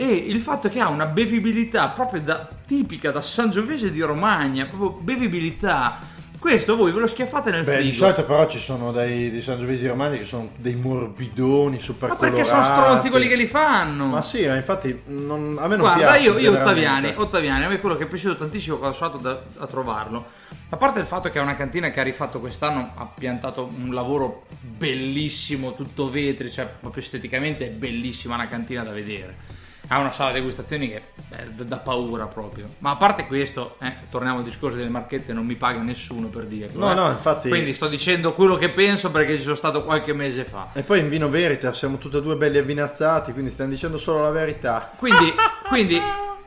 e 0.00 0.14
il 0.14 0.40
fatto 0.40 0.70
che 0.70 0.80
ha 0.80 0.88
una 0.88 1.04
bevibilità 1.04 1.88
proprio 1.88 2.22
da, 2.22 2.48
tipica 2.66 3.10
da 3.10 3.20
Sangiovese 3.20 3.92
di 3.92 4.00
Romagna, 4.00 4.64
proprio 4.64 4.92
bevibilità, 4.98 5.98
questo 6.38 6.74
voi 6.74 6.90
ve 6.90 7.00
lo 7.00 7.06
schiaffate 7.06 7.50
nel 7.50 7.64
Beh, 7.64 7.72
frigo. 7.72 7.84
di 7.90 7.92
solito 7.94 8.24
però 8.24 8.46
ci 8.48 8.58
sono 8.58 8.92
dei, 8.92 9.30
dei 9.30 9.42
Sangiovese 9.42 9.82
di 9.82 9.88
Romagna 9.88 10.16
che 10.16 10.24
sono 10.24 10.52
dei 10.56 10.74
morbidoni 10.74 11.78
super 11.78 12.08
Ma 12.08 12.16
perché 12.16 12.40
colorati. 12.40 12.64
sono 12.64 12.80
stronzi 12.82 13.10
quelli 13.10 13.28
che 13.28 13.36
li 13.36 13.46
fanno? 13.46 14.06
Ma 14.06 14.22
sì, 14.22 14.46
ma 14.46 14.56
infatti 14.56 15.02
non- 15.08 15.58
a 15.60 15.64
me 15.68 15.76
non 15.76 15.80
Guarda, 15.80 16.04
piace. 16.06 16.20
io, 16.20 16.32
io 16.32 16.38
generalmente. 16.50 16.70
Ottaviani, 16.70 17.14
Ottaviani, 17.18 17.64
a 17.64 17.68
me 17.68 17.78
quello 17.80 17.96
che 17.98 18.04
è 18.04 18.06
piaciuto 18.06 18.36
tantissimo 18.36 18.78
quando 18.78 18.96
sono 18.96 19.12
andato 19.16 19.42
da- 19.58 19.64
a 19.64 19.66
trovarlo, 19.66 20.26
a 20.70 20.76
parte 20.78 20.98
il 21.00 21.04
fatto 21.04 21.28
che 21.28 21.38
è 21.38 21.42
una 21.42 21.56
cantina 21.56 21.90
che 21.90 22.00
ha 22.00 22.04
rifatto 22.04 22.40
quest'anno, 22.40 22.92
ha 22.96 23.04
piantato 23.04 23.70
un 23.78 23.92
lavoro 23.92 24.46
bellissimo, 24.62 25.74
tutto 25.74 26.08
vetri, 26.08 26.50
cioè 26.50 26.66
proprio 26.80 27.02
esteticamente 27.02 27.66
è 27.66 27.70
bellissima 27.70 28.34
una 28.36 28.48
cantina 28.48 28.82
da 28.82 28.92
vedere. 28.92 29.58
Ha 29.92 29.98
una 29.98 30.12
sala 30.12 30.30
degustazioni 30.30 30.88
che 30.88 31.02
è 31.30 31.44
da- 31.64 31.78
paura 31.78 32.26
proprio. 32.26 32.68
Ma 32.78 32.90
a 32.90 32.96
parte 32.96 33.26
questo, 33.26 33.74
eh, 33.80 33.92
torniamo 34.08 34.38
al 34.38 34.44
discorso 34.44 34.76
delle 34.76 34.88
marchette, 34.88 35.32
non 35.32 35.44
mi 35.44 35.56
paga 35.56 35.80
nessuno 35.80 36.28
per 36.28 36.44
dirlo. 36.44 36.84
No, 36.84 36.92
eh. 36.92 36.94
no, 36.94 37.10
infatti- 37.10 37.48
Quindi 37.48 37.74
sto 37.74 37.88
dicendo 37.88 38.32
quello 38.34 38.56
che 38.56 38.70
penso 38.70 39.10
perché 39.10 39.34
ci 39.36 39.42
sono 39.42 39.56
stato 39.56 39.82
qualche 39.82 40.12
mese 40.12 40.44
fa. 40.44 40.68
E 40.74 40.82
poi 40.82 41.00
in 41.00 41.08
Vino 41.08 41.28
Veritas 41.28 41.76
siamo 41.76 41.98
tutti 41.98 42.16
e 42.18 42.22
due 42.22 42.36
belli 42.36 42.58
avvinazzati, 42.58 43.32
quindi 43.32 43.50
stiamo 43.50 43.70
dicendo 43.72 43.98
solo 43.98 44.20
la 44.22 44.30
verità. 44.30 44.92
Quindi, 44.96 45.34
quindi 45.68 46.00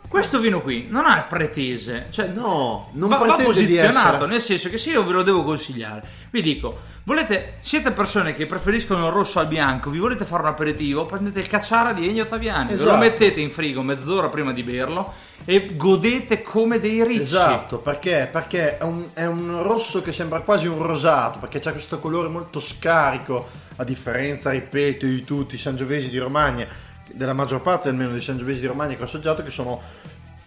questo 0.07 0.39
vino 0.39 0.61
qui 0.61 0.87
non 0.89 1.05
ha 1.05 1.25
pretese, 1.27 2.07
cioè 2.11 2.27
No, 2.27 2.91
non 2.93 3.09
va, 3.09 3.17
va 3.17 3.35
posizionato, 3.43 4.25
nel 4.25 4.39
senso 4.39 4.69
che 4.69 4.77
se 4.77 4.91
io 4.91 5.03
ve 5.03 5.11
lo 5.11 5.21
devo 5.23 5.43
consigliare, 5.43 6.01
vi 6.31 6.41
dico, 6.41 6.79
volete, 7.03 7.55
siete 7.59 7.91
persone 7.91 8.33
che 8.33 8.45
preferiscono 8.45 9.07
il 9.07 9.13
rosso 9.13 9.39
al 9.39 9.47
bianco, 9.47 9.89
vi 9.89 9.99
volete 9.99 10.25
fare 10.25 10.43
un 10.43 10.49
aperitivo, 10.49 11.05
prendete 11.05 11.39
il 11.39 11.47
cacciara 11.47 11.93
di 11.93 12.07
Ennio 12.07 12.23
Ottaviani, 12.23 12.69
ve 12.69 12.75
lo 12.75 12.81
Esatto. 12.83 12.97
mettete 12.97 13.41
in 13.41 13.51
frigo 13.51 13.81
mezz'ora 13.81 14.29
prima 14.29 14.53
di 14.53 14.63
berlo 14.63 15.13
e 15.45 15.75
godete 15.75 16.41
come 16.41 16.79
dei 16.79 17.03
ricci. 17.03 17.21
Esatto, 17.21 17.79
perché? 17.79 18.29
Perché 18.31 18.77
è 18.77 18.83
un, 18.83 19.07
è 19.13 19.25
un 19.25 19.61
rosso 19.63 20.01
che 20.01 20.11
sembra 20.13 20.41
quasi 20.41 20.67
un 20.67 20.81
rosato, 20.81 21.39
perché 21.39 21.59
c'ha 21.59 21.71
questo 21.71 21.99
colore 21.99 22.29
molto 22.29 22.59
scarico, 22.59 23.49
a 23.75 23.83
differenza, 23.83 24.51
ripeto, 24.51 25.05
di 25.05 25.23
tutti 25.23 25.55
i 25.55 25.57
sangiovesi 25.57 26.09
di 26.09 26.17
Romagna, 26.19 26.67
della 27.11 27.33
maggior 27.33 27.61
parte 27.61 27.89
almeno 27.89 28.11
dei 28.11 28.21
sangiovesi 28.21 28.61
di 28.61 28.67
Romagna 28.67 28.95
che 28.95 29.01
ho 29.01 29.05
assaggiato, 29.05 29.43
che 29.43 29.49
sono 29.49 29.81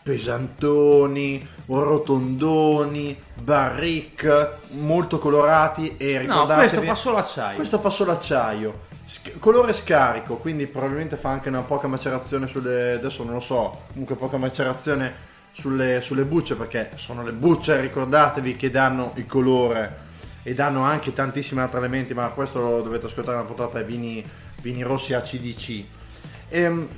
pesantoni, 0.06 1.44
rotondoni, 1.66 3.20
barrique, 3.34 4.58
molto 4.74 5.18
colorati 5.18 5.96
e 5.96 6.12
No, 6.12 6.18
ricordatevi... 6.20 6.68
questo 6.68 6.82
fa 6.82 6.94
solo 6.94 7.16
acciaio. 7.16 7.56
Questo 7.56 7.78
fa 7.80 7.90
solo 7.90 8.12
acciaio. 8.12 8.84
Sc- 9.04 9.40
colore 9.40 9.72
scarico, 9.72 10.36
quindi 10.36 10.68
probabilmente 10.68 11.16
fa 11.16 11.30
anche 11.30 11.48
una 11.48 11.62
poca 11.62 11.88
macerazione 11.88 12.46
sulle. 12.46 12.92
Adesso 12.92 13.24
non 13.24 13.34
lo 13.34 13.40
so, 13.40 13.86
comunque 13.90 14.14
poca 14.14 14.36
macerazione 14.36 15.12
sulle, 15.50 16.00
sulle 16.00 16.24
bucce, 16.24 16.54
perché 16.54 16.90
sono 16.94 17.24
le 17.24 17.32
bucce, 17.32 17.80
ricordatevi, 17.80 18.54
che 18.54 18.70
danno 18.70 19.10
il 19.16 19.26
colore 19.26 20.04
e 20.44 20.54
danno 20.54 20.82
anche 20.82 21.12
tantissimi 21.12 21.62
altri 21.62 21.78
elementi, 21.78 22.14
ma 22.14 22.28
questo 22.28 22.60
lo 22.60 22.80
dovete 22.80 23.06
ascoltare 23.06 23.38
una 23.38 23.46
puntata 23.46 23.78
ai 23.78 23.84
vini, 23.84 24.24
vini 24.60 24.82
rossi 24.82 25.14
ACDC. 25.14 25.84
Ehm, 26.50 26.88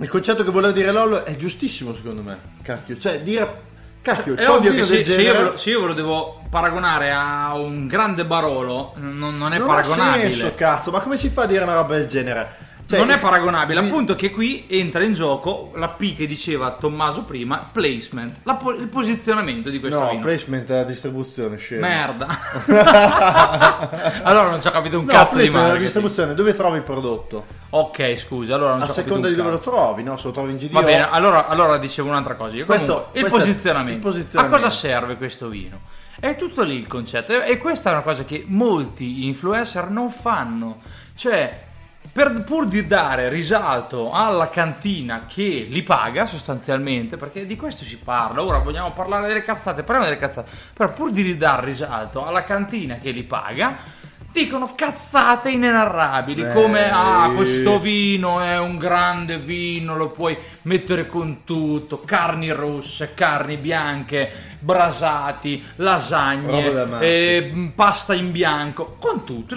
il 0.00 0.08
concetto 0.08 0.44
che 0.44 0.50
voleva 0.50 0.72
dire 0.72 0.90
Lollo 0.92 1.24
è 1.24 1.36
giustissimo 1.36 1.94
secondo 1.94 2.22
me, 2.22 2.38
cacchio. 2.62 2.98
Cioè, 2.98 3.20
dire. 3.20 3.68
Cacchio, 4.02 4.34
È 4.34 4.42
c'ho 4.42 4.52
un 4.52 4.56
ovvio 4.58 4.72
che 4.72 4.82
se, 4.82 5.04
se 5.04 5.20
io 5.20 5.34
ve 5.34 5.42
lo, 5.42 5.56
se 5.58 5.68
io 5.70 5.80
ve 5.82 5.86
lo 5.88 5.92
devo 5.92 6.42
paragonare 6.48 7.12
a 7.12 7.52
un 7.54 7.86
grande 7.86 8.24
Barolo, 8.24 8.94
non, 8.96 9.36
non 9.36 9.52
è 9.52 9.58
non 9.58 9.66
paragonabile. 9.66 10.26
ha 10.26 10.30
senso, 10.30 10.54
cazzo, 10.54 10.90
ma 10.90 11.00
come 11.00 11.18
si 11.18 11.28
fa 11.28 11.42
a 11.42 11.46
dire 11.46 11.62
una 11.64 11.74
roba 11.74 11.96
del 11.96 12.06
genere? 12.06 12.48
Cioè, 12.90 12.98
non 12.98 13.10
è 13.10 13.18
paragonabile, 13.18 13.78
appunto 13.80 14.14
che 14.16 14.30
qui 14.30 14.64
entra 14.68 15.02
in 15.04 15.12
gioco 15.12 15.72
la 15.76 15.88
P 15.88 16.16
che 16.16 16.26
diceva 16.26 16.72
Tommaso 16.72 17.22
prima, 17.22 17.68
placement, 17.70 18.40
la 18.42 18.54
po- 18.54 18.72
il 18.72 18.88
posizionamento 18.88 19.70
di 19.70 19.78
questo 19.80 20.00
No, 20.00 20.08
vino. 20.10 20.20
placement 20.22 20.68
è 20.70 20.74
la 20.74 20.84
distribuzione, 20.84 21.56
scemo. 21.56 21.80
Merda. 21.86 22.26
allora 24.24 24.50
non 24.50 24.60
ci 24.60 24.66
ho 24.66 24.70
capito 24.70 24.98
un 24.98 25.04
No, 25.04 25.12
cazzo 25.12 25.36
di 25.36 25.42
è 25.44 25.46
la 25.46 25.52
marketing. 25.52 25.82
distribuzione, 25.82 26.34
dove 26.34 26.54
trovi 26.54 26.76
il 26.78 26.82
prodotto? 26.82 27.44
Ok, 27.70 28.16
scusa, 28.16 28.54
allora 28.54 28.72
non 28.72 28.82
A 28.82 28.86
seconda 28.88 29.28
di 29.28 29.34
dove 29.34 29.50
lo 29.50 29.58
trovi, 29.58 30.02
no? 30.02 30.16
Se 30.16 30.26
lo 30.26 30.32
trovi 30.32 30.50
in 30.52 30.56
GDO. 30.58 30.72
Va 30.72 30.82
bene, 30.82 31.08
allora, 31.08 31.46
allora 31.46 31.78
dicevo 31.78 32.08
un'altra 32.08 32.34
cosa. 32.34 32.56
Io. 32.56 32.64
Questo- 32.66 32.92
Comunque, 32.92 33.20
il, 33.20 33.28
questo 33.28 33.38
è 33.38 33.50
posizionamento. 33.52 34.08
il 34.08 34.12
posizionamento. 34.14 34.56
A 34.56 34.58
cosa 34.60 34.70
serve 34.76 35.16
questo 35.16 35.48
vino? 35.48 35.80
È 36.18 36.36
tutto 36.36 36.62
lì 36.62 36.74
il 36.76 36.86
concetto. 36.86 37.40
E 37.42 37.58
questa 37.58 37.90
è 37.90 37.92
una 37.92 38.02
cosa 38.02 38.24
che 38.24 38.44
molti 38.46 39.26
influencer 39.26 39.88
non 39.90 40.10
fanno. 40.10 40.80
Cioè, 41.14 41.68
per, 42.12 42.42
pur 42.44 42.66
di 42.66 42.86
dare 42.86 43.28
risalto 43.28 44.10
alla 44.10 44.50
cantina 44.50 45.26
che 45.26 45.66
li 45.68 45.82
paga 45.82 46.26
sostanzialmente, 46.26 47.16
perché 47.16 47.46
di 47.46 47.56
questo 47.56 47.84
si 47.84 47.98
parla. 47.98 48.42
Ora 48.42 48.58
vogliamo 48.58 48.92
parlare 48.92 49.28
delle 49.28 49.44
cazzate, 49.44 49.82
parliamo 49.82 50.08
delle 50.08 50.18
cazzate. 50.18 50.50
Però 50.72 50.92
pur 50.92 51.12
di 51.12 51.22
ridare 51.22 51.66
risalto 51.66 52.26
alla 52.26 52.44
cantina 52.44 52.96
che 52.96 53.10
li 53.10 53.22
paga, 53.22 53.98
dicono 54.32 54.72
cazzate 54.76 55.50
inenarrabili 55.50 56.42
Eh, 56.42 56.52
come 56.52 56.90
ah 56.90 57.32
questo 57.34 57.80
vino 57.80 58.40
è 58.40 58.58
un 58.58 58.78
grande 58.78 59.38
vino 59.38 59.96
lo 59.96 60.10
puoi 60.10 60.36
mettere 60.62 61.06
con 61.06 61.38
tutto 61.44 62.00
carni 62.04 62.50
rosse 62.50 63.12
carni 63.14 63.56
bianche 63.56 64.30
brasati 64.60 65.64
lasagne 65.76 67.00
eh, 67.00 67.50
mh, 67.52 67.72
pasta 67.74 68.14
in 68.14 68.30
bianco 68.30 68.96
con 69.00 69.24
tutto. 69.24 69.56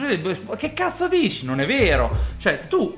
Che 0.57 0.73
cazzo 0.73 1.07
dici? 1.07 1.45
Non 1.45 1.59
è 1.59 1.65
vero. 1.65 2.09
Cioè 2.37 2.67
tu 2.67 2.95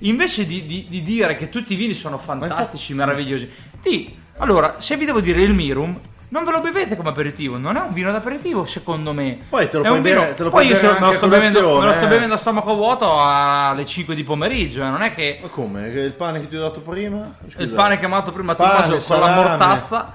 invece 0.00 0.46
di, 0.46 0.66
di- 0.66 0.86
di 0.88 1.02
dire 1.02 1.36
che 1.36 1.48
tutti 1.48 1.72
i 1.72 1.76
vini 1.76 1.94
sono 1.94 2.18
fantastici 2.18 2.94
meravigliosi 2.94 3.50
di 3.82 4.14
allora 4.36 4.76
se 4.78 4.96
vi 4.96 5.04
devo 5.04 5.20
dire 5.20 5.42
il 5.42 5.52
mirum 5.52 5.98
non 6.30 6.44
ve 6.44 6.50
lo 6.50 6.60
bevete 6.60 6.96
come 6.96 7.08
aperitivo, 7.08 7.56
non 7.56 7.76
è 7.76 7.80
un 7.80 7.92
vino 7.92 8.12
d'aperitivo 8.12 8.66
secondo 8.66 9.12
me. 9.12 9.38
Poi 9.48 9.68
te 9.68 9.78
lo 9.78 9.84
è 9.84 9.86
puoi 9.86 10.00
bere- 10.00 10.34
te 10.34 10.42
lo 10.42 10.50
Poi 10.50 10.66
puoi 10.66 10.74
io 10.74 10.88
bere 10.88 11.00
me 11.00 11.06
lo 11.06 11.12
sto 11.12 11.28
bevendo, 11.28 11.78
me 11.78 11.86
lo 11.86 11.92
sto 11.92 12.04
eh. 12.04 12.08
bevendo 12.08 12.34
a 12.34 12.36
stomaco 12.36 12.74
vuoto 12.74 13.22
alle 13.22 13.84
5 13.84 14.14
di 14.14 14.24
pomeriggio, 14.24 14.82
eh, 14.82 14.88
non 14.88 15.02
è 15.02 15.14
che 15.14 15.38
Ma 15.40 15.48
come? 15.48 15.90
Che 15.90 16.00
Il 16.00 16.12
pane 16.12 16.40
che 16.40 16.48
ti 16.48 16.56
ho 16.56 16.60
dato 16.60 16.80
prima? 16.80 17.34
Scusa. 17.50 17.62
il 17.62 17.70
pane 17.70 17.98
chiamato 17.98 18.32
prima 18.32 18.54
Pane, 18.54 18.82
Tommaso 18.82 19.14
con 19.14 19.20
la 19.20 19.34
mortazza. 19.34 20.12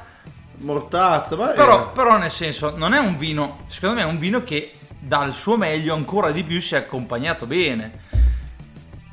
Mortazza, 0.57 1.35
vai. 1.35 1.55
Però, 1.55 1.91
però 1.91 2.17
nel 2.17 2.31
senso, 2.31 2.73
non 2.77 2.93
è 2.93 2.99
un 2.99 3.17
vino, 3.17 3.63
secondo 3.67 3.95
me 3.95 4.03
è 4.03 4.05
un 4.05 4.17
vino 4.17 4.43
che 4.43 4.75
dà 4.99 5.23
il 5.25 5.33
suo 5.33 5.57
meglio 5.57 5.93
ancora 5.93 6.31
di 6.31 6.43
più 6.43 6.61
se 6.61 6.77
è 6.77 6.79
accompagnato 6.79 7.45
bene. 7.45 8.01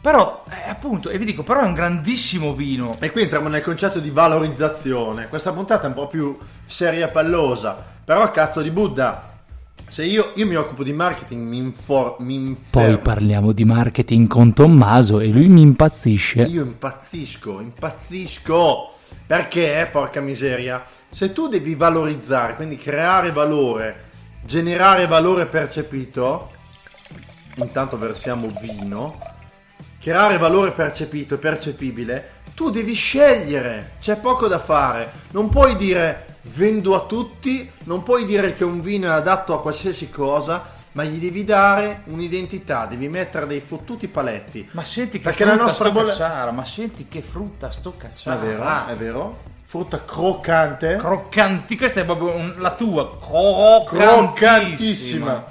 Però, 0.00 0.44
eh, 0.48 0.70
appunto, 0.70 1.10
e 1.10 1.18
vi 1.18 1.26
dico, 1.26 1.42
però 1.42 1.60
è 1.60 1.66
un 1.66 1.74
grandissimo 1.74 2.54
vino. 2.54 2.96
E 3.00 3.10
qui 3.10 3.22
entriamo 3.22 3.48
nel 3.48 3.62
concetto 3.62 3.98
di 3.98 4.10
valorizzazione. 4.10 5.28
Questa 5.28 5.52
puntata 5.52 5.84
è 5.84 5.88
un 5.88 5.94
po' 5.94 6.06
più 6.06 6.38
seria 6.64 7.08
e 7.08 7.10
pallosa. 7.10 7.76
Però, 8.02 8.30
cazzo 8.30 8.62
di 8.62 8.70
Buddha, 8.70 9.28
se 9.86 10.04
io, 10.06 10.32
io 10.36 10.46
mi 10.46 10.54
occupo 10.54 10.82
di 10.82 10.92
marketing, 10.92 11.46
mi, 11.46 11.58
infor- 11.58 12.16
mi 12.20 12.56
Poi 12.70 12.96
parliamo 12.98 13.52
di 13.52 13.64
marketing 13.64 14.26
con 14.26 14.54
Tommaso 14.54 15.20
e 15.20 15.26
lui 15.28 15.48
mi 15.48 15.60
impazzisce. 15.60 16.42
Io 16.42 16.62
impazzisco, 16.62 17.60
impazzisco. 17.60 18.94
Perché, 19.26 19.88
porca 19.92 20.20
miseria, 20.20 20.82
se 21.10 21.32
tu 21.32 21.48
devi 21.48 21.74
valorizzare, 21.74 22.54
quindi 22.54 22.76
creare 22.76 23.32
valore, 23.32 24.04
generare 24.44 25.06
valore 25.06 25.46
percepito, 25.46 26.50
intanto 27.56 27.98
versiamo 27.98 28.50
vino, 28.60 29.18
creare 30.00 30.38
valore 30.38 30.70
percepito 30.72 31.34
e 31.34 31.38
percepibile, 31.38 32.30
tu 32.54 32.70
devi 32.70 32.94
scegliere, 32.94 33.92
c'è 34.00 34.16
poco 34.16 34.48
da 34.48 34.58
fare. 34.58 35.10
Non 35.32 35.48
puoi 35.48 35.76
dire 35.76 36.26
vendo 36.42 36.94
a 36.94 37.00
tutti, 37.06 37.70
non 37.84 38.02
puoi 38.02 38.24
dire 38.24 38.54
che 38.54 38.64
un 38.64 38.80
vino 38.80 39.08
è 39.08 39.12
adatto 39.12 39.54
a 39.54 39.60
qualsiasi 39.60 40.08
cosa, 40.10 40.78
ma 40.92 41.04
gli 41.04 41.18
devi 41.20 41.44
dare 41.44 42.00
un'identità, 42.06 42.86
devi 42.86 43.08
mettere 43.08 43.46
dei 43.46 43.60
fottuti 43.60 44.08
paletti. 44.08 44.68
Ma 44.72 44.82
senti 44.82 45.18
che 45.18 45.24
Perché 45.24 45.44
la 45.44 45.50
frutta 45.50 45.64
nostra 45.66 45.84
sto 45.84 45.94
bolle- 45.94 46.10
cacciara, 46.10 46.50
ma 46.50 46.64
senti 46.64 47.06
che 47.08 47.22
frutta 47.22 47.70
sto 47.70 47.94
È 47.96 48.00
cacciara. 48.00 48.36
vero, 48.40 48.86
è 48.88 48.94
vero. 48.96 49.38
Frutta 49.64 50.02
croccante. 50.04 50.96
Croccanti, 50.96 51.76
questa 51.76 52.00
è 52.00 52.04
proprio 52.04 52.34
un- 52.34 52.54
la 52.58 52.72
tua 52.72 53.16
croccantissima. 53.20 53.84
croccantissima. 53.84 55.44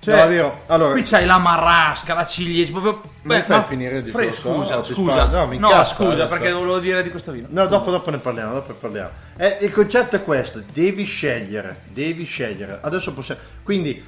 Cioè, 0.00 0.16
No, 0.16 0.22
è 0.22 0.28
vero. 0.28 0.62
Allora, 0.66 0.92
qui 0.92 1.02
c'hai 1.02 1.26
la 1.26 1.36
marasca, 1.36 2.14
la 2.14 2.24
ciliegia, 2.24 2.72
proprio... 2.72 3.02
Mi 3.22 3.42
fai 3.42 3.62
finire 3.64 3.98
il 3.98 4.08
Fre- 4.10 4.26
discorso? 4.28 4.62
scusa, 4.62 4.76
No, 4.76 4.82
scusa. 4.82 5.24
No, 5.26 5.46
mi 5.46 5.58
No, 5.58 5.84
scusa, 5.84 6.26
perché 6.26 6.50
volevo 6.52 6.78
dire 6.78 7.02
di 7.02 7.10
questo 7.10 7.32
vino. 7.32 7.48
No, 7.50 7.66
dopo, 7.66 7.90
dopo 7.90 8.10
ne 8.10 8.16
parliamo, 8.16 8.54
dopo 8.54 8.72
ne 8.72 8.78
parliamo. 8.80 9.10
Eh, 9.36 9.58
il 9.60 9.70
concetto 9.70 10.16
è 10.16 10.24
questo, 10.24 10.62
devi 10.72 11.04
scegliere, 11.04 11.82
devi 11.88 12.24
scegliere. 12.24 12.78
Adesso 12.80 13.12
possiamo... 13.12 13.42
Quindi, 13.62 14.02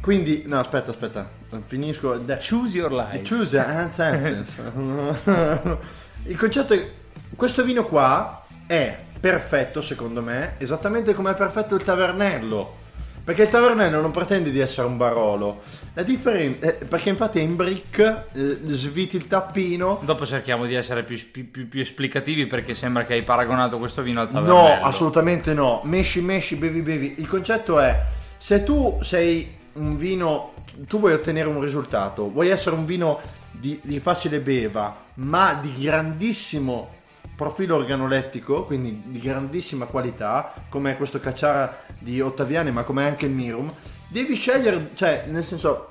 quindi... 0.00 0.42
No, 0.46 0.58
aspetta, 0.58 0.90
aspetta, 0.90 1.28
finisco. 1.64 2.20
Choose 2.48 2.76
your 2.76 2.90
life. 2.92 3.22
Choose 3.22 3.56
and 3.56 3.92
senses. 3.92 4.56
il 6.24 6.36
concetto 6.36 6.74
è... 6.74 6.90
Questo 7.36 7.62
vino 7.62 7.84
qua 7.84 8.44
è 8.66 8.98
perfetto, 9.20 9.80
secondo 9.80 10.22
me, 10.22 10.54
esattamente 10.58 11.14
come 11.14 11.30
è 11.30 11.34
perfetto 11.36 11.76
il 11.76 11.84
tavernello. 11.84 12.84
Perché 13.26 13.42
il 13.42 13.50
tavernello 13.50 14.00
non 14.00 14.12
pretende 14.12 14.52
di 14.52 14.60
essere 14.60 14.86
un 14.86 14.96
barolo. 14.96 15.62
La 15.94 16.04
differenza... 16.04 16.74
perché 16.88 17.08
infatti 17.08 17.40
è 17.40 17.42
in 17.42 17.56
brick, 17.56 17.98
eh, 18.32 18.58
sviti 18.66 19.16
il 19.16 19.26
tappino, 19.26 20.00
Dopo 20.04 20.24
cerchiamo 20.24 20.64
di 20.64 20.74
essere 20.74 21.02
più, 21.02 21.18
più- 21.32 21.68
più- 21.68 21.80
esplicativi 21.80 22.46
perché 22.46 22.72
sembra 22.74 23.04
che 23.04 23.14
hai 23.14 23.24
paragonato 23.24 23.78
questo 23.78 24.02
vino 24.02 24.20
al 24.20 24.28
No, 24.30 24.40
tavernello. 24.42 24.84
assolutamente 24.84 25.54
no. 25.54 25.80
Mesci, 25.82 26.20
mesci, 26.20 26.54
bevi, 26.54 26.82
bevi. 26.82 27.14
Il 27.18 27.26
concetto 27.26 27.80
è: 27.80 28.00
se 28.38 28.62
tu 28.62 28.96
sei 29.02 29.56
un 29.72 29.98
vino, 29.98 30.52
tu 30.86 31.00
vuoi 31.00 31.14
ottenere 31.14 31.48
un 31.48 31.60
risultato, 31.60 32.30
vuoi 32.30 32.50
essere 32.50 32.76
un 32.76 32.86
vino 32.86 33.18
di, 33.50 33.80
di 33.82 33.98
facile 33.98 34.38
beva, 34.38 34.96
ma 35.14 35.58
di 35.60 35.74
grandissimo 35.80 36.94
profilo 37.36 37.76
organolettico, 37.76 38.64
quindi 38.64 39.02
di 39.04 39.20
grandissima 39.20 39.84
qualità, 39.84 40.54
come 40.70 40.96
questo 40.96 41.20
cacciara 41.20 41.82
di 41.98 42.20
Ottaviani, 42.20 42.72
ma 42.72 42.82
come 42.82 43.04
anche 43.04 43.26
il 43.26 43.32
Mirum, 43.32 43.70
devi 44.08 44.34
scegliere, 44.34 44.90
cioè, 44.94 45.26
nel 45.28 45.44
senso, 45.44 45.88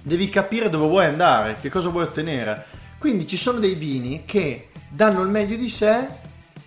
devi 0.00 0.28
capire 0.28 0.70
dove 0.70 0.86
vuoi 0.86 1.06
andare, 1.06 1.56
che 1.60 1.68
cosa 1.68 1.88
vuoi 1.88 2.04
ottenere. 2.04 2.64
Quindi 2.98 3.26
ci 3.26 3.36
sono 3.36 3.58
dei 3.58 3.74
vini 3.74 4.22
che 4.24 4.68
danno 4.88 5.22
il 5.22 5.28
meglio 5.28 5.56
di 5.56 5.68
sé 5.68 6.06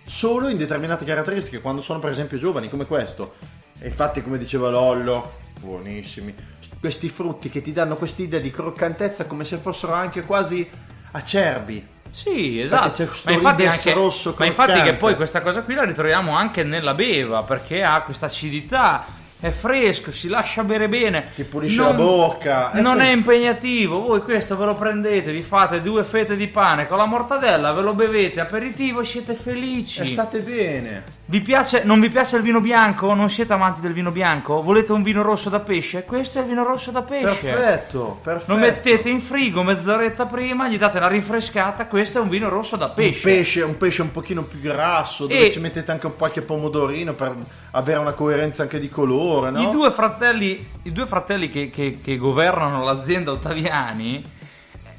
solo 0.04 0.48
in 0.48 0.58
determinate 0.58 1.04
caratteristiche, 1.06 1.60
quando 1.60 1.80
sono 1.80 1.98
per 1.98 2.10
esempio 2.10 2.36
giovani, 2.36 2.68
come 2.68 2.84
questo. 2.84 3.36
E 3.78 3.86
infatti, 3.88 4.22
come 4.22 4.36
diceva 4.36 4.68
Lollo, 4.68 5.38
buonissimi, 5.58 6.34
questi 6.78 7.08
frutti 7.08 7.48
che 7.48 7.62
ti 7.62 7.72
danno 7.72 7.96
quest'idea 7.96 8.40
di 8.40 8.50
croccantezza 8.50 9.24
come 9.24 9.44
se 9.44 9.56
fossero 9.56 9.94
anche 9.94 10.24
quasi 10.24 10.68
acerbi. 11.12 11.98
Sì, 12.10 12.60
esatto. 12.60 13.08
Ma 13.24 13.32
infatti, 13.32 13.66
anche, 13.66 13.92
rosso 13.92 14.34
ma 14.36 14.44
infatti 14.44 14.82
che 14.82 14.94
poi 14.94 15.14
questa 15.16 15.40
cosa 15.40 15.62
qui 15.62 15.74
la 15.74 15.84
ritroviamo 15.84 16.34
anche 16.36 16.64
nella 16.64 16.94
beva 16.94 17.42
perché 17.42 17.82
ha 17.82 18.00
questa 18.02 18.26
acidità. 18.26 19.18
È 19.40 19.48
fresco, 19.48 20.12
si 20.12 20.28
lascia 20.28 20.62
bere 20.64 20.86
bene. 20.86 21.28
Ti 21.34 21.44
pulisce 21.44 21.80
la 21.80 21.92
bocca. 21.94 22.72
E 22.72 22.82
Non 22.82 22.98
poi- 22.98 23.06
è 23.06 23.10
impegnativo. 23.10 24.00
Voi 24.02 24.20
questo 24.20 24.54
ve 24.54 24.66
lo 24.66 24.74
prendete, 24.74 25.32
vi 25.32 25.40
fate 25.40 25.80
due 25.80 26.04
fette 26.04 26.36
di 26.36 26.46
pane 26.46 26.86
con 26.86 26.98
la 26.98 27.06
mortadella, 27.06 27.72
ve 27.72 27.80
lo 27.80 27.94
bevete 27.94 28.40
aperitivo 28.40 29.00
e 29.00 29.04
siete 29.06 29.32
felici. 29.32 30.02
E 30.02 30.06
state 30.06 30.40
bene. 30.40 31.02
Vi 31.30 31.40
piace, 31.42 31.84
non 31.84 32.00
vi 32.00 32.10
piace 32.10 32.34
il 32.38 32.42
vino 32.42 32.60
bianco? 32.60 33.14
Non 33.14 33.30
siete 33.30 33.52
amanti 33.52 33.80
del 33.80 33.92
vino 33.92 34.10
bianco? 34.10 34.62
Volete 34.62 34.90
un 34.90 35.04
vino 35.04 35.22
rosso 35.22 35.48
da 35.48 35.60
pesce? 35.60 36.02
Questo 36.02 36.38
è 36.38 36.40
il 36.40 36.48
vino 36.48 36.64
rosso 36.64 36.90
da 36.90 37.02
pesce. 37.02 37.52
Perfetto, 37.52 38.18
perfetto. 38.20 38.52
Lo 38.52 38.58
mettete 38.58 39.08
in 39.10 39.20
frigo 39.20 39.62
mezz'oretta 39.62 40.26
prima, 40.26 40.66
gli 40.68 40.76
date 40.76 40.98
la 40.98 41.06
rinfrescata, 41.06 41.86
questo 41.86 42.18
è 42.18 42.20
un 42.20 42.30
vino 42.30 42.48
rosso 42.48 42.74
da 42.74 42.86
Un 42.86 42.94
pesce. 42.96 43.20
pesce, 43.22 43.62
un 43.62 43.76
pesce 43.76 44.02
un 44.02 44.10
pochino 44.10 44.42
più 44.42 44.58
grasso, 44.58 45.28
dove 45.28 45.46
E- 45.46 45.50
ci 45.52 45.60
mettete 45.60 45.92
anche 45.92 46.06
un 46.06 46.16
qualche 46.16 46.42
pomodorino 46.42 47.12
per 47.12 47.32
avere 47.70 48.00
una 48.00 48.12
coerenza 48.12 48.62
anche 48.62 48.80
di 48.80 48.88
colore, 48.88 49.50
no? 49.52 49.62
I 49.62 49.70
due 49.70 49.92
fratelli, 49.92 50.66
i 50.82 50.90
due 50.90 51.06
fratelli 51.06 51.48
che, 51.48 51.70
che- 51.70 52.00
che 52.02 52.16
governano 52.16 52.82
l'azienda 52.82 53.30
Ottaviani, 53.30 54.24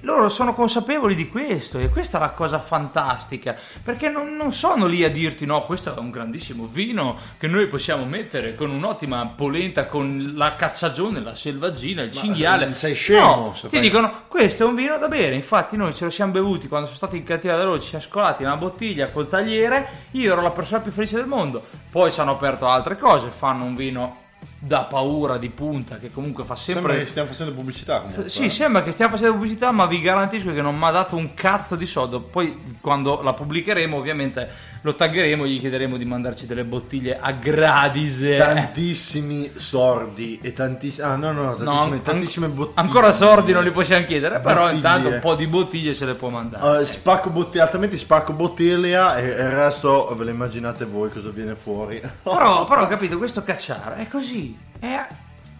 loro 0.01 0.29
sono 0.29 0.53
consapevoli 0.53 1.15
di 1.15 1.29
questo 1.29 1.77
e 1.79 1.89
questa 1.89 2.17
è 2.17 2.21
la 2.21 2.31
cosa 2.31 2.59
fantastica, 2.59 3.55
perché 3.83 4.09
non, 4.09 4.35
non 4.35 4.53
sono 4.53 4.85
lì 4.85 5.03
a 5.03 5.09
dirti 5.09 5.45
no, 5.45 5.65
questo 5.65 5.95
è 5.95 5.99
un 5.99 6.11
grandissimo 6.11 6.65
vino 6.65 7.17
che 7.37 7.47
noi 7.47 7.67
possiamo 7.67 8.05
mettere 8.05 8.55
con 8.55 8.69
un'ottima 8.69 9.25
polenta, 9.35 9.85
con 9.85 10.33
la 10.35 10.55
cacciagione, 10.55 11.21
la 11.21 11.35
selvaggina, 11.35 12.01
il 12.01 12.11
cinghiale. 12.11 12.73
sei 12.73 12.93
scemo 12.93 13.19
No, 13.21 13.53
ti 13.53 13.67
fai- 13.67 13.79
dicono 13.79 14.23
questo 14.27 14.63
è 14.63 14.65
un 14.65 14.75
vino 14.75 14.97
da 14.97 15.07
bere, 15.07 15.35
infatti 15.35 15.77
noi 15.77 15.93
ce 15.93 16.05
lo 16.05 16.09
siamo 16.09 16.31
bevuti 16.31 16.67
quando 16.67 16.87
sono 16.87 16.97
stati 16.97 17.17
in 17.17 17.23
cantina 17.23 17.55
da 17.55 17.63
loro, 17.63 17.79
ci 17.79 17.89
siamo 17.89 18.03
scolati 18.03 18.43
una 18.43 18.57
bottiglia 18.57 19.09
col 19.11 19.27
tagliere, 19.27 20.07
io 20.11 20.31
ero 20.31 20.41
la 20.41 20.51
persona 20.51 20.81
più 20.81 20.91
felice 20.91 21.15
del 21.15 21.27
mondo, 21.27 21.63
poi 21.89 22.11
ci 22.11 22.19
hanno 22.19 22.31
aperto 22.31 22.67
altre 22.67 22.97
cose, 22.97 23.27
fanno 23.27 23.63
un 23.65 23.75
vino 23.75 24.17
da 24.63 24.82
paura 24.82 25.39
di 25.39 25.50
punta 25.50 25.97
che 25.97 26.12
comunque 26.12 26.43
fa 26.43 26.56
Sembra 26.56 26.89
sempre... 26.89 27.04
che 27.04 27.10
stiamo 27.10 27.28
facendo 27.30 27.52
pubblicità 27.52 28.02
comunque. 28.02 28.30
Sì, 28.30 28.45
eh. 28.45 28.50
sembra 28.50 28.84
che 28.84 28.91
stiamo 28.91 29.15
facendo 29.15 29.34
pubblicità, 29.34 29.71
ma 29.71 29.88
vi 29.88 30.00
garantisco 30.00 30.54
che 30.54 30.62
non 30.62 30.78
mi 30.78 30.84
ha 30.86 30.91
dato 30.91 31.15
un 31.15 31.34
cazzo 31.34 31.76
di 31.76 31.88
soldo. 31.88 32.21
Poi, 32.21 32.76
quando 32.80 33.24
la 33.24 33.34
pubblicheremo, 33.34 33.97
ovviamente 33.97 34.47
lo 34.83 34.95
taggeremo 34.95 35.45
e 35.45 35.49
gli 35.49 35.59
chiederemo 35.59 35.95
di 35.95 36.05
mandarci 36.05 36.47
delle 36.47 36.63
bottiglie 36.63 37.19
a 37.19 37.31
gradise. 37.33 38.35
Tantissimi 38.37 39.51
sordi 39.55 40.39
e 40.41 40.53
tantissime... 40.53 41.05
Ah 41.05 41.15
no, 41.15 41.31
no, 41.31 41.43
no, 41.43 41.49
No, 41.49 41.55
tantissime, 41.55 41.95
an- 41.95 42.01
tantissime 42.01 42.47
bottiglie. 42.47 42.81
Ancora 42.81 43.11
sordi 43.11 43.51
non 43.53 43.63
li 43.63 43.71
possiamo 43.71 44.05
chiedere, 44.05 44.39
però 44.39 44.61
Bottiglie. 44.61 44.75
intanto 44.75 45.07
un 45.09 45.19
po' 45.19 45.35
di 45.35 45.45
bottiglie 45.47 45.93
ce 45.93 46.05
le 46.05 46.13
può 46.15 46.29
mandare. 46.29 46.81
Eh, 46.81 46.85
spacco 46.85 47.29
bottiglia, 47.29 47.63
altrimenti 47.63 47.97
spacco 47.97 48.33
bottiglia 48.33 49.17
e, 49.17 49.25
e 49.25 49.41
il 49.43 49.49
resto 49.51 50.13
ve 50.15 50.23
lo 50.23 50.29
immaginate 50.31 50.85
voi 50.85 51.09
cosa 51.11 51.29
viene 51.29 51.55
fuori. 51.55 52.01
Però, 52.23 52.65
però, 52.65 52.87
capito, 52.87 53.17
questo 53.19 53.43
cacciare 53.43 53.97
è 53.97 54.07
così. 54.07 54.57
È, 54.79 55.07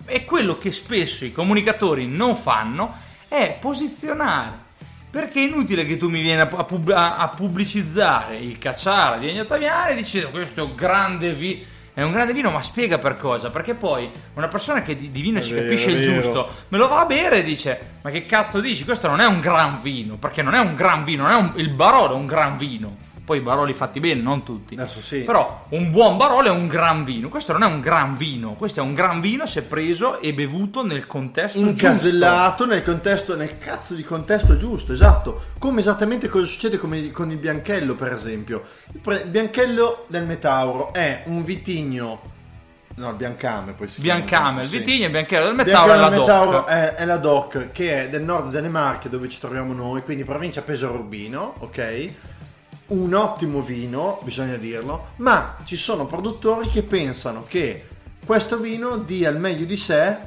è 0.06 0.26
quello 0.26 0.58
che 0.58 0.72
spesso 0.72 1.26
i 1.26 1.32
comunicatori 1.32 2.08
non 2.08 2.36
fanno, 2.36 2.96
è 3.28 3.58
posizionare. 3.60 4.70
Perché 5.12 5.42
è 5.42 5.48
inutile 5.48 5.86
che 5.86 5.98
tu 5.98 6.08
mi 6.10 6.22
vieni 6.22 6.40
a, 6.40 6.46
pub- 6.48 6.90
a- 6.90 7.28
pubblicizzare 7.28 8.38
il 8.38 8.58
cacciare 8.58 9.20
di 9.20 9.28
Ennio 9.30 9.42
Ottaviani 9.42 9.96
dicendo 9.96 10.30
questo 10.30 10.62
è 10.62 10.64
un 10.64 10.74
grande 10.76 11.34
vi... 11.34 11.66
è 11.94 12.02
un 12.02 12.14
grande 12.14 12.32
vino, 12.32 12.50
ma 12.50 12.62
spiega 12.62 12.98
per 12.98 13.18
cosa. 13.18 13.50
Perché 13.50 13.74
poi 13.74 14.10
una 14.36 14.48
persona 14.48 14.82
che 14.82 14.96
di, 14.96 15.12
di 15.12 15.22
vino 15.22 15.40
È 15.40 15.42
ci 15.42 15.54
vero, 15.54 15.66
capisce 15.68 15.92
il 15.92 16.00
giusto, 16.02 16.50
me 16.70 16.78
lo 16.78 16.88
va 16.88 17.02
a 17.02 17.06
bere 17.06 17.40
e 17.40 17.44
dice: 17.44 17.80
Ma 18.04 18.10
che 18.10 18.26
cazzo 18.26 18.62
dici? 18.62 18.86
Questo 18.86 19.10
non 19.10 19.20
è 19.20 19.26
un 19.26 19.42
gran 19.42 19.82
vino. 19.82 20.16
Perché 20.16 20.42
non 20.42 20.54
è 20.54 20.60
un 20.60 20.76
gran 20.76 21.04
vino, 21.04 21.24
non 21.24 21.32
è 21.32 21.36
un- 21.36 21.52
il 21.58 21.70
Barolo 21.72 22.14
è 22.14 22.18
un 22.18 22.26
gran 22.26 22.58
vino. 22.58 22.96
Poi 23.32 23.40
i 23.40 23.44
Baroli 23.44 23.72
fatti 23.72 24.02
bene, 24.02 24.22
non 24.22 24.44
tutti. 24.44 24.76
Adesso 24.76 25.02
sì. 25.02 25.20
Però 25.20 25.64
un 25.70 25.90
buon 25.90 26.18
Barolo 26.18 26.48
è 26.48 26.52
un 26.52 26.68
gran 26.68 27.06
vino. 27.06 27.30
Questo 27.30 27.54
non 27.54 27.64
è 27.64 27.66
un 27.66 27.80
gran 27.80 28.18
vino. 28.18 28.56
Questo 28.56 28.82
è 28.82 28.84
un 28.84 28.94
gran 28.94 29.22
vino 29.22 29.46
se 29.46 29.64
preso 29.64 30.20
e 30.20 30.34
bevuto 30.34 30.86
nel 30.86 31.08
contesto 31.08 31.58
giusto. 31.58 31.86
incasellato 31.86 32.66
nel 32.66 32.84
contesto, 32.84 33.38
nel 33.38 33.58
cazzo 33.58 33.94
di 33.94 34.04
contesto 34.04 34.58
giusto, 34.58 34.92
esatto. 34.92 35.44
Come 35.60 35.80
esattamente 35.80 36.28
cosa 36.28 36.46
succede 36.46 36.78
come- 36.78 37.12
con 37.12 37.32
il 37.32 37.38
bianchello, 37.38 37.96
per 37.96 38.12
esempio. 38.12 38.64
Il, 38.92 39.24
bianchello 39.28 40.04
del 40.08 40.26
Metauro 40.26 40.92
è 40.92 41.22
un 41.28 41.46
vitigno. 41.46 42.20
No, 42.96 43.12
il 43.12 43.16
biancame 43.16 43.72
poi 43.72 43.88
si 43.88 44.02
Biancame, 44.02 44.28
chiama, 44.28 44.62
il 44.64 44.68
sì. 44.68 44.78
vitigno 44.80 45.04
e 45.04 45.06
il 45.06 45.12
bianchello 45.12 45.46
del 45.46 45.56
Bianchello 45.56 45.86
Metauro 45.86 45.94
è 45.94 45.96
la 45.96 46.10
Metauro 46.10 46.52
DOC. 46.58 46.68
è, 46.68 46.94
è 46.96 47.06
la 47.06 47.18
DOC 47.18 47.72
che 47.72 48.04
è 48.04 48.10
del 48.10 48.24
nord 48.24 48.52
delle 48.52 48.68
Marche 48.68 49.08
dove 49.08 49.30
ci 49.30 49.40
troviamo 49.40 49.72
noi, 49.74 50.02
quindi 50.04 50.26
provincia 50.26 50.62
Pesaro 50.62 50.96
Urbino, 50.96 51.54
ok? 51.60 52.10
Un 52.92 53.14
ottimo 53.14 53.62
vino, 53.62 54.20
bisogna 54.24 54.58
dirlo, 54.58 55.12
ma 55.18 55.56
ci 55.64 55.78
sono 55.78 56.08
produttori 56.08 56.68
che 56.68 56.84
pensano 56.84 57.46
che 57.48 57.88
questo 58.26 58.60
vino 58.60 58.98
dia 58.98 59.30
il 59.30 59.38
meglio 59.38 59.64
di 59.64 59.78
sé 59.78 60.18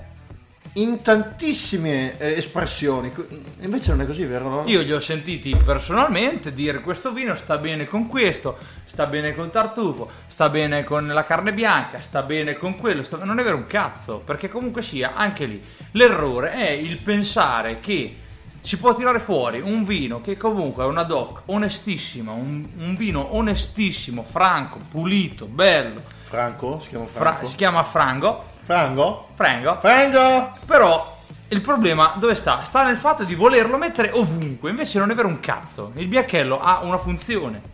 in 0.73 1.03
tantissime 1.03 2.19
eh, 2.19 2.39
espressioni. 2.39 3.13
Invece 3.61 3.91
non 3.91 4.01
è 4.01 4.07
così, 4.07 4.25
vero? 4.25 4.63
Io 4.65 4.81
li 4.81 4.95
ho 4.95 4.99
sentiti 4.99 5.55
personalmente 5.63 6.55
dire 6.55 6.81
questo 6.81 7.13
vino 7.13 7.35
sta 7.35 7.59
bene 7.59 7.87
con 7.87 8.09
questo, 8.09 8.57
sta 8.87 9.05
bene 9.05 9.35
col 9.35 9.51
tartufo, 9.51 10.11
sta 10.27 10.49
bene 10.49 10.85
con 10.85 11.07
la 11.07 11.25
carne 11.25 11.53
bianca, 11.53 12.01
sta 12.01 12.23
bene 12.23 12.57
con 12.57 12.77
quello. 12.77 13.05
sta- 13.05 13.23
Non 13.23 13.39
è 13.41 13.45
vero 13.45 13.57
un 13.57 13.67
cazzo, 13.67 14.23
perché 14.25 14.49
comunque 14.49 14.81
sia, 14.81 15.13
anche 15.15 15.45
lì, 15.45 15.63
l'errore 15.91 16.53
è 16.53 16.71
il 16.71 16.97
pensare 16.97 17.81
che 17.81 18.23
si 18.65 18.79
può 18.79 18.95
tirare 18.95 19.21
fuori 19.21 19.61
un 19.61 19.85
vino 19.85 20.23
che 20.23 20.39
comunque 20.39 20.85
è 20.85 20.87
una 20.87 21.03
doc 21.03 21.43
onestissima, 21.45 22.33
un, 22.33 22.67
un 22.79 22.95
vino 22.97 23.37
onestissimo, 23.37 24.23
franco, 24.23 24.79
pulito, 24.91 25.45
bello, 25.45 26.01
Franco? 26.23 26.81
Si 26.81 26.89
chiama 26.89 27.05
fra- 27.05 27.21
Franco? 27.21 27.45
si 27.45 27.57
chiama 27.57 27.85
Frango, 27.85 28.45
Frango? 28.63 29.29
Frango, 29.35 29.79
Frango! 29.81 30.59
però 30.65 31.19
il 31.49 31.61
problema 31.61 32.15
dove 32.17 32.35
sta? 32.35 32.63
Sta 32.63 32.85
nel 32.85 32.97
fatto 32.97 33.25
di 33.25 33.35
volerlo 33.35 33.77
mettere 33.77 34.11
ovunque, 34.13 34.71
invece 34.71 34.99
non 34.99 35.11
è 35.11 35.15
vero 35.15 35.29
un 35.29 35.41
cazzo. 35.41 35.93
Il 35.97 36.07
bianchello 36.07 36.59
ha 36.59 36.81
una 36.83 36.97
funzione. 36.97 37.74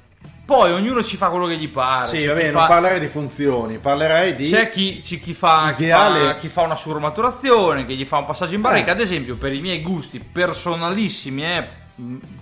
Poi 0.50 0.72
ognuno 0.72 1.00
ci 1.04 1.16
fa 1.16 1.28
quello 1.28 1.46
che 1.46 1.56
gli 1.56 1.68
pare. 1.68 2.08
Sì, 2.08 2.26
va 2.26 2.34
bene, 2.34 2.50
fa- 2.50 2.58
non 2.58 2.66
parlerei 2.66 2.98
di 2.98 3.06
funzioni, 3.06 3.78
parlerei 3.78 4.34
di... 4.34 4.50
C'è 4.50 4.68
chi, 4.68 5.00
c'è 5.00 5.20
chi 5.20 5.32
fa, 5.32 5.72
chi, 5.76 5.86
fa, 5.86 6.34
chi 6.40 6.48
fa 6.48 6.62
una 6.62 6.74
surmaturazione, 6.74 7.86
che 7.86 7.94
gli 7.94 8.04
fa 8.04 8.16
un 8.16 8.24
passaggio 8.24 8.56
in 8.56 8.60
barrica. 8.60 8.88
Eh. 8.88 8.90
Ad 8.90 9.00
esempio, 9.00 9.36
per 9.36 9.52
i 9.52 9.60
miei 9.60 9.80
gusti 9.80 10.18
personalissimi, 10.18 11.44
eh, 11.44 11.68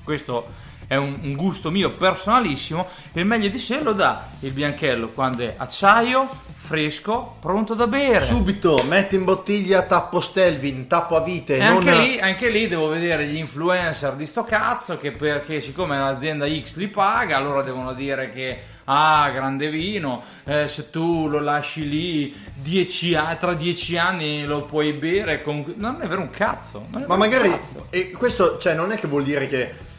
questo 0.02 0.46
è 0.88 0.96
un, 0.96 1.18
un 1.22 1.36
gusto 1.36 1.70
mio 1.70 1.90
personalissimo, 1.92 2.88
il 3.12 3.26
meglio 3.26 3.50
di 3.50 3.58
sé 3.58 3.82
lo 3.82 3.92
dà 3.92 4.26
il 4.40 4.50
bianchello 4.52 5.10
quando 5.10 5.42
è 5.42 5.54
acciaio, 5.56 6.28
fresco, 6.56 7.36
pronto 7.40 7.74
da 7.74 7.86
bere. 7.86 8.24
Subito, 8.24 8.82
metti 8.88 9.14
in 9.14 9.24
bottiglia 9.24 9.82
tappo 9.82 10.18
Stelvin, 10.18 10.86
tappo 10.86 11.16
a 11.16 11.20
vite, 11.20 11.56
E 11.56 11.68
non... 11.68 11.86
anche, 11.86 11.94
lì, 11.94 12.18
anche 12.18 12.48
lì 12.48 12.68
devo 12.68 12.88
vedere 12.88 13.26
gli 13.26 13.36
influencer 13.36 14.14
di 14.14 14.24
sto 14.24 14.44
cazzo 14.44 14.98
che 14.98 15.12
perché 15.12 15.60
siccome 15.60 15.98
l'azienda 15.98 16.46
X 16.48 16.76
li 16.76 16.88
paga, 16.88 17.36
allora 17.36 17.60
devono 17.60 17.92
dire 17.92 18.32
che 18.32 18.62
ah, 18.84 19.28
grande 19.28 19.68
vino, 19.68 20.22
eh, 20.44 20.68
se 20.68 20.88
tu 20.88 21.28
lo 21.28 21.40
lasci 21.40 21.86
lì 21.86 22.34
dieci 22.54 23.14
tra 23.38 23.52
dieci 23.52 23.98
anni 23.98 24.46
lo 24.46 24.62
puoi 24.62 24.92
bere 24.92 25.42
con... 25.42 25.74
Non 25.76 25.98
è 26.00 26.06
vero 26.06 26.22
un 26.22 26.30
cazzo. 26.30 26.86
Ma 27.06 27.16
magari, 27.16 27.50
cazzo. 27.50 27.88
e 27.90 28.10
questo 28.10 28.58
cioè, 28.58 28.72
non 28.72 28.90
è 28.90 28.96
che 28.96 29.06
vuol 29.06 29.24
dire 29.24 29.46
che 29.46 29.96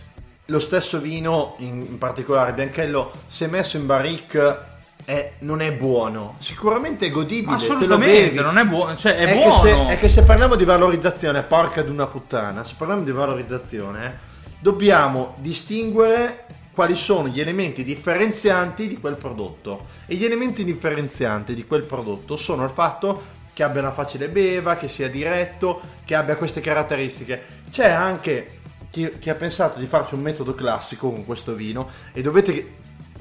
lo 0.49 0.59
stesso 0.59 0.99
vino, 0.99 1.55
in, 1.59 1.97
particolare 1.97 2.53
Bianchello, 2.53 3.11
se 3.27 3.47
messo 3.47 3.77
in 3.77 3.85
barrique 3.85 4.67
è- 5.05 5.33
non 5.39 5.61
è 5.61 5.71
buono. 5.73 6.35
Sicuramente 6.39 7.07
è 7.07 7.09
godibile, 7.09 7.55
Assolutamente, 7.55 8.29
bevi. 8.29 8.41
non 8.41 8.57
è 8.57 8.65
buono, 8.65 8.95
cioè 8.95 9.15
è, 9.15 9.23
È 9.23 9.25
che, 9.27 9.33
buono. 9.33 9.53
se, 9.53 9.85
è 9.87 9.99
che 9.99 10.07
se 10.09 10.23
parliamo 10.23 10.55
di 10.55 10.65
valorizzazione, 10.65 11.43
porca 11.43 11.81
di 11.81 11.89
una 11.89 12.07
puttana, 12.07 12.63
se 12.63 12.73
parliamo 12.77 13.03
di 13.03 13.11
valorizzazione, 13.11 14.19
dobbiamo 14.59 15.35
distinguere 15.37 16.45
quali 16.73 16.95
sono 16.95 17.27
gli 17.27 17.39
elementi 17.41 17.83
differenzianti 17.83 18.87
di 18.87 18.97
quel 18.99 19.17
prodotto. 19.17 19.87
E 20.05 20.15
gli 20.15 20.25
elementi 20.25 20.63
differenzianti 20.63 21.53
di 21.53 21.65
quel 21.65 21.83
prodotto 21.83 22.35
sono 22.35 22.63
il 22.63 22.71
fatto 22.71 23.37
che 23.53 23.63
abbia 23.63 23.81
una 23.81 23.91
facile 23.91 24.29
beva, 24.29 24.77
che 24.77 24.87
sia 24.87 25.09
diretto, 25.09 25.81
che 26.05 26.15
abbia 26.15 26.37
queste 26.37 26.61
caratteristiche. 26.61 27.43
C'è 27.69 27.89
anche 27.89 28.58
chi, 28.89 29.17
chi 29.19 29.29
ha 29.29 29.35
pensato 29.35 29.79
di 29.79 29.85
farci 29.85 30.15
un 30.15 30.21
metodo 30.21 30.55
classico 30.55 31.09
con 31.11 31.25
questo 31.25 31.53
vino 31.53 31.89
e 32.13 32.21
dovete 32.21 32.77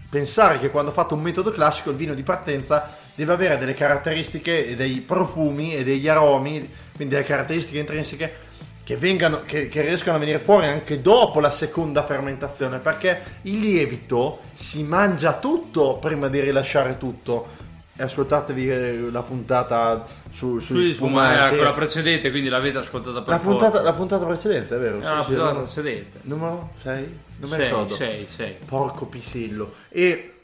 pensare 0.09 0.59
che 0.59 0.71
quando 0.71 0.91
fate 0.91 1.15
un 1.15 1.21
metodo 1.21 1.51
classico 1.51 1.91
il 1.91 1.97
vino 1.97 2.15
di 2.15 2.23
partenza 2.23 2.97
deve 3.15 3.33
avere 3.33 3.59
delle 3.59 3.75
caratteristiche 3.75 4.67
e 4.67 4.75
dei 4.75 5.01
profumi 5.01 5.75
e 5.75 5.85
degli 5.85 6.09
aromi, 6.09 6.71
quindi 6.95 7.15
delle 7.15 7.27
caratteristiche 7.27 7.79
intrinseche 7.79 8.47
che, 8.89 8.97
vengano, 8.97 9.43
che, 9.45 9.69
che 9.69 9.83
riescano 9.83 10.17
a 10.17 10.21
venire 10.21 10.39
fuori 10.39 10.67
anche 10.67 11.03
dopo 11.03 11.41
la 11.41 11.51
seconda 11.51 12.07
fermentazione, 12.07 12.79
perché 12.79 13.21
il 13.43 13.59
lievito 13.59 14.41
si 14.55 14.83
mangia 14.83 15.35
tutto 15.35 15.99
prima 15.99 16.29
di 16.29 16.41
rilasciare 16.41 16.97
tutto. 16.97 17.58
E 18.01 18.05
ascoltatevi 18.05 18.71
eh, 18.71 19.11
la 19.11 19.23
puntata 19.23 20.05
su, 20.31 20.61
Sui 20.61 20.93
spumanti, 20.93 21.33
spumanti. 21.35 21.57
quella 21.57 21.73
precedente, 21.73 22.31
quindi 22.31 22.49
l'avete 22.49 22.79
ascoltata 22.79 23.23
per 23.23 23.29
La 23.35 23.41
puntata, 23.41 23.83
la 23.83 23.93
puntata 23.93 24.25
precedente, 24.25 24.77
è 24.77 24.79
vero? 24.79 25.01
Era 25.01 25.17
la 25.17 25.23
Sì, 25.23 25.31
sì, 25.31 25.35
puntata 25.35 25.53
no. 25.53 25.63
precedente. 25.63 26.19
Numero 26.23 26.71
6? 26.83 27.19
Non 27.39 27.51
Sei, 27.51 27.65
ricordo. 27.65 27.95
sei, 27.97 28.29
sei. 28.33 28.57
Porco 28.65 29.07
pisillo. 29.07 29.75
E 29.89 30.35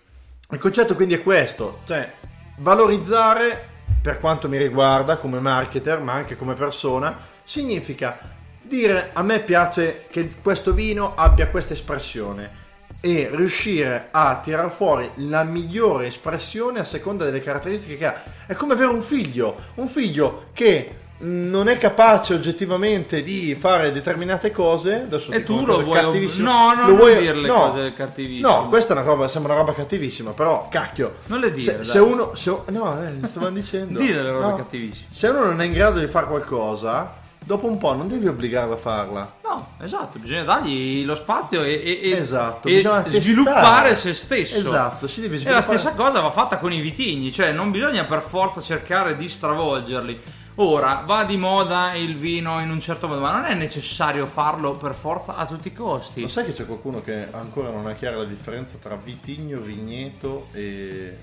il 0.50 0.58
concetto 0.58 0.96
quindi 0.96 1.14
è 1.14 1.22
questo, 1.22 1.80
cioè 1.86 2.12
valorizzare 2.56 3.68
per 4.02 4.18
quanto 4.18 4.48
mi 4.48 4.58
riguarda 4.58 5.16
come 5.18 5.38
marketer, 5.38 6.00
ma 6.00 6.12
anche 6.12 6.36
come 6.36 6.54
persona, 6.54 7.16
significa 7.44 8.18
dire 8.62 9.10
a 9.12 9.22
me 9.22 9.38
piace 9.40 10.06
che 10.10 10.34
questo 10.42 10.72
vino 10.72 11.14
abbia 11.14 11.46
questa 11.48 11.72
espressione 11.72 12.62
e 13.04 13.28
riuscire 13.30 14.08
a 14.12 14.40
tirar 14.42 14.70
fuori 14.72 15.10
la 15.16 15.42
migliore 15.44 16.06
espressione 16.06 16.78
a 16.80 16.84
seconda 16.84 17.26
delle 17.26 17.42
caratteristiche 17.42 17.98
che 17.98 18.06
ha. 18.06 18.14
È 18.46 18.54
come 18.54 18.72
avere 18.72 18.88
un 18.90 19.02
figlio, 19.02 19.56
un 19.74 19.88
figlio 19.88 20.44
che 20.54 21.00
non 21.18 21.68
è 21.68 21.76
capace 21.76 22.32
oggettivamente 22.32 23.22
di 23.22 23.54
fare 23.54 23.92
determinate 23.92 24.50
cose 24.50 25.02
adesso 25.02 25.32
E 25.32 25.42
tu 25.44 25.66
lo 25.66 25.82
vuoi- 25.84 26.00
cattivissima. 26.00 26.50
no, 26.50 26.74
no, 26.74 26.80
Lo 26.80 26.86
non 26.88 26.96
vuoi- 26.96 27.18
dire 27.18 27.34
le 27.34 27.46
no. 27.46 27.54
cose 27.70 27.92
cattivissime. 27.94 28.48
no 28.48 28.68
questa 28.68 28.94
è 28.94 28.96
una 28.96 29.06
roba 29.06 29.28
sembra 29.28 29.52
una 29.52 29.60
roba 29.62 29.74
cattivissima 29.74 30.30
però 30.32 30.66
cacchio 30.70 31.16
Non 31.26 31.40
le 31.40 31.52
dire, 31.52 31.84
se, 31.84 31.90
se 31.92 31.98
uno 31.98 32.34
se, 32.34 32.54
no 32.70 32.98
eh, 33.22 33.26
stavano 33.28 33.54
dicendo 33.54 34.00
Dire 34.00 34.22
le 34.22 34.30
robe 34.32 34.44
No. 34.46 34.56
cattivissime. 34.56 35.06
se 35.12 35.28
uno 35.28 35.44
non 35.44 35.60
è 35.60 35.64
in 35.66 35.72
grado 35.72 36.00
di 36.00 36.06
fare 36.08 36.26
qualcosa 36.26 37.14
dopo 37.38 37.66
un 37.68 37.78
po' 37.78 37.92
non 37.94 38.08
devi 38.08 38.26
obbligarlo 38.26 38.74
a 38.74 38.78
farla 38.78 39.32
No, 39.54 39.68
esatto, 39.80 40.18
bisogna 40.18 40.42
dargli 40.44 41.04
lo 41.04 41.14
spazio 41.14 41.62
e, 41.62 41.72
e- 41.72 42.00
e- 42.10 42.10
Esatto, 42.18 42.68
e 42.68 42.74
testare. 42.82 43.20
sviluppare 43.20 43.94
se 43.96 44.12
stesso. 44.14 44.58
Esatto, 44.58 45.06
si 45.06 45.20
deve 45.20 45.34
E 45.36 45.38
la 45.38 45.42
sviluppare- 45.60 45.78
stessa 45.78 45.94
cosa 45.94 46.20
va 46.20 46.30
fatta 46.30 46.58
con 46.58 46.72
i 46.72 46.80
vitigni, 46.80 47.30
cioè 47.32 47.52
non 47.52 47.70
bisogna 47.70 48.04
per 48.04 48.20
forza 48.22 48.60
cercare 48.60 49.16
di 49.16 49.28
stravolgerli. 49.28 50.20
Ora, 50.56 51.02
va 51.04 51.24
di 51.24 51.36
moda 51.36 51.94
il 51.94 52.16
vino 52.16 52.60
in 52.60 52.70
un 52.70 52.78
certo 52.78 53.08
modo, 53.08 53.20
ma 53.20 53.32
non 53.32 53.44
è 53.44 53.54
necessario 53.54 54.24
farlo 54.26 54.72
per 54.76 54.94
forza 54.94 55.34
a 55.36 55.46
tutti 55.46 55.68
i 55.68 55.72
costi. 55.72 56.20
Lo 56.20 56.28
sai 56.28 56.44
che 56.44 56.52
c'è 56.52 56.64
qualcuno 56.64 57.02
che 57.02 57.26
ancora 57.32 57.70
non 57.70 57.86
ha 57.88 57.92
chiara 57.94 58.16
la 58.18 58.24
differenza 58.24 58.76
tra 58.80 58.94
vitigno, 58.96 59.58
vigneto 59.58 60.46
e 60.52 61.16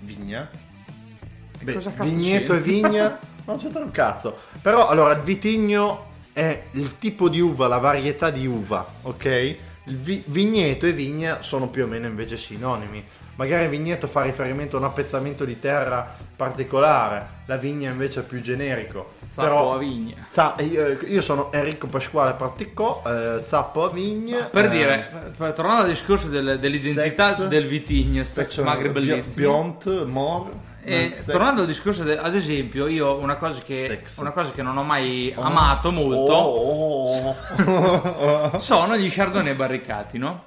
vigna? 0.00 0.48
Beh, 1.62 1.78
vigneto 2.00 2.52
e 2.54 2.60
c'entra? 2.62 2.88
vigna 2.88 3.18
non 3.46 3.58
c'entra 3.58 3.82
un 3.82 3.90
cazzo. 3.90 4.36
Però 4.60 4.88
allora 4.88 5.14
il 5.14 5.22
vitigno 5.22 6.12
è 6.34 6.64
il 6.72 6.98
tipo 6.98 7.28
di 7.30 7.40
uva, 7.40 7.66
la 7.68 7.78
varietà 7.78 8.28
di 8.28 8.46
uva, 8.46 8.86
ok? 9.02 9.24
Il 9.84 9.96
vi- 9.98 10.22
vigneto 10.26 10.84
e 10.84 10.92
vigna 10.92 11.40
sono 11.42 11.68
più 11.68 11.84
o 11.84 11.86
meno 11.86 12.06
invece 12.06 12.36
sinonimi. 12.36 13.02
Magari 13.36 13.64
il 13.64 13.70
vigneto 13.70 14.06
fa 14.06 14.22
riferimento 14.22 14.76
a 14.76 14.78
un 14.80 14.84
appezzamento 14.86 15.44
di 15.44 15.58
terra 15.58 16.14
particolare, 16.36 17.26
la 17.46 17.56
vigna 17.56 17.90
invece 17.90 18.20
è 18.20 18.22
più 18.22 18.40
generico. 18.40 19.14
Zappo 19.28 19.72
a 19.72 19.78
vigna. 19.78 20.14
Za- 20.30 20.54
io, 20.60 20.98
io 21.06 21.20
sono 21.20 21.52
Enrico 21.52 21.86
Pasquale 21.88 22.34
Praticò, 22.34 23.02
eh, 23.04 23.42
Zappo 23.46 23.84
a 23.84 23.90
Vigna. 23.90 24.44
Per 24.44 24.66
eh, 24.66 24.68
dire, 24.68 25.10
per- 25.36 25.52
tornando 25.52 25.82
al 25.82 25.88
discorso 25.88 26.28
del- 26.28 26.58
dell'identità 26.60 27.34
Sex. 27.34 27.46
del 27.48 27.66
vitigno, 27.66 28.22
sex 28.22 28.32
Specchio- 28.32 28.62
magre 28.64 28.90
Bio- 28.90 28.92
bellissimo. 28.92 29.34
Biont, 29.34 30.04
Mor. 30.04 30.50
E 30.86 31.10
Sex. 31.10 31.24
tornando 31.26 31.62
al 31.62 31.66
discorso, 31.66 32.02
de- 32.04 32.18
ad 32.18 32.34
esempio, 32.34 32.86
io 32.86 33.16
una 33.16 33.36
cosa 33.36 33.58
che, 33.60 34.02
una 34.16 34.30
cosa 34.32 34.50
che 34.52 34.62
non 34.62 34.76
ho 34.76 34.82
mai 34.82 35.32
amato 35.36 35.90
molto 35.90 36.32
Oh, 36.32 37.28
oh, 37.28 37.36
oh. 38.52 38.58
sono 38.58 38.96
gli 38.96 39.10
chardonnay 39.10 39.54
barricati, 39.54 40.18
no? 40.18 40.44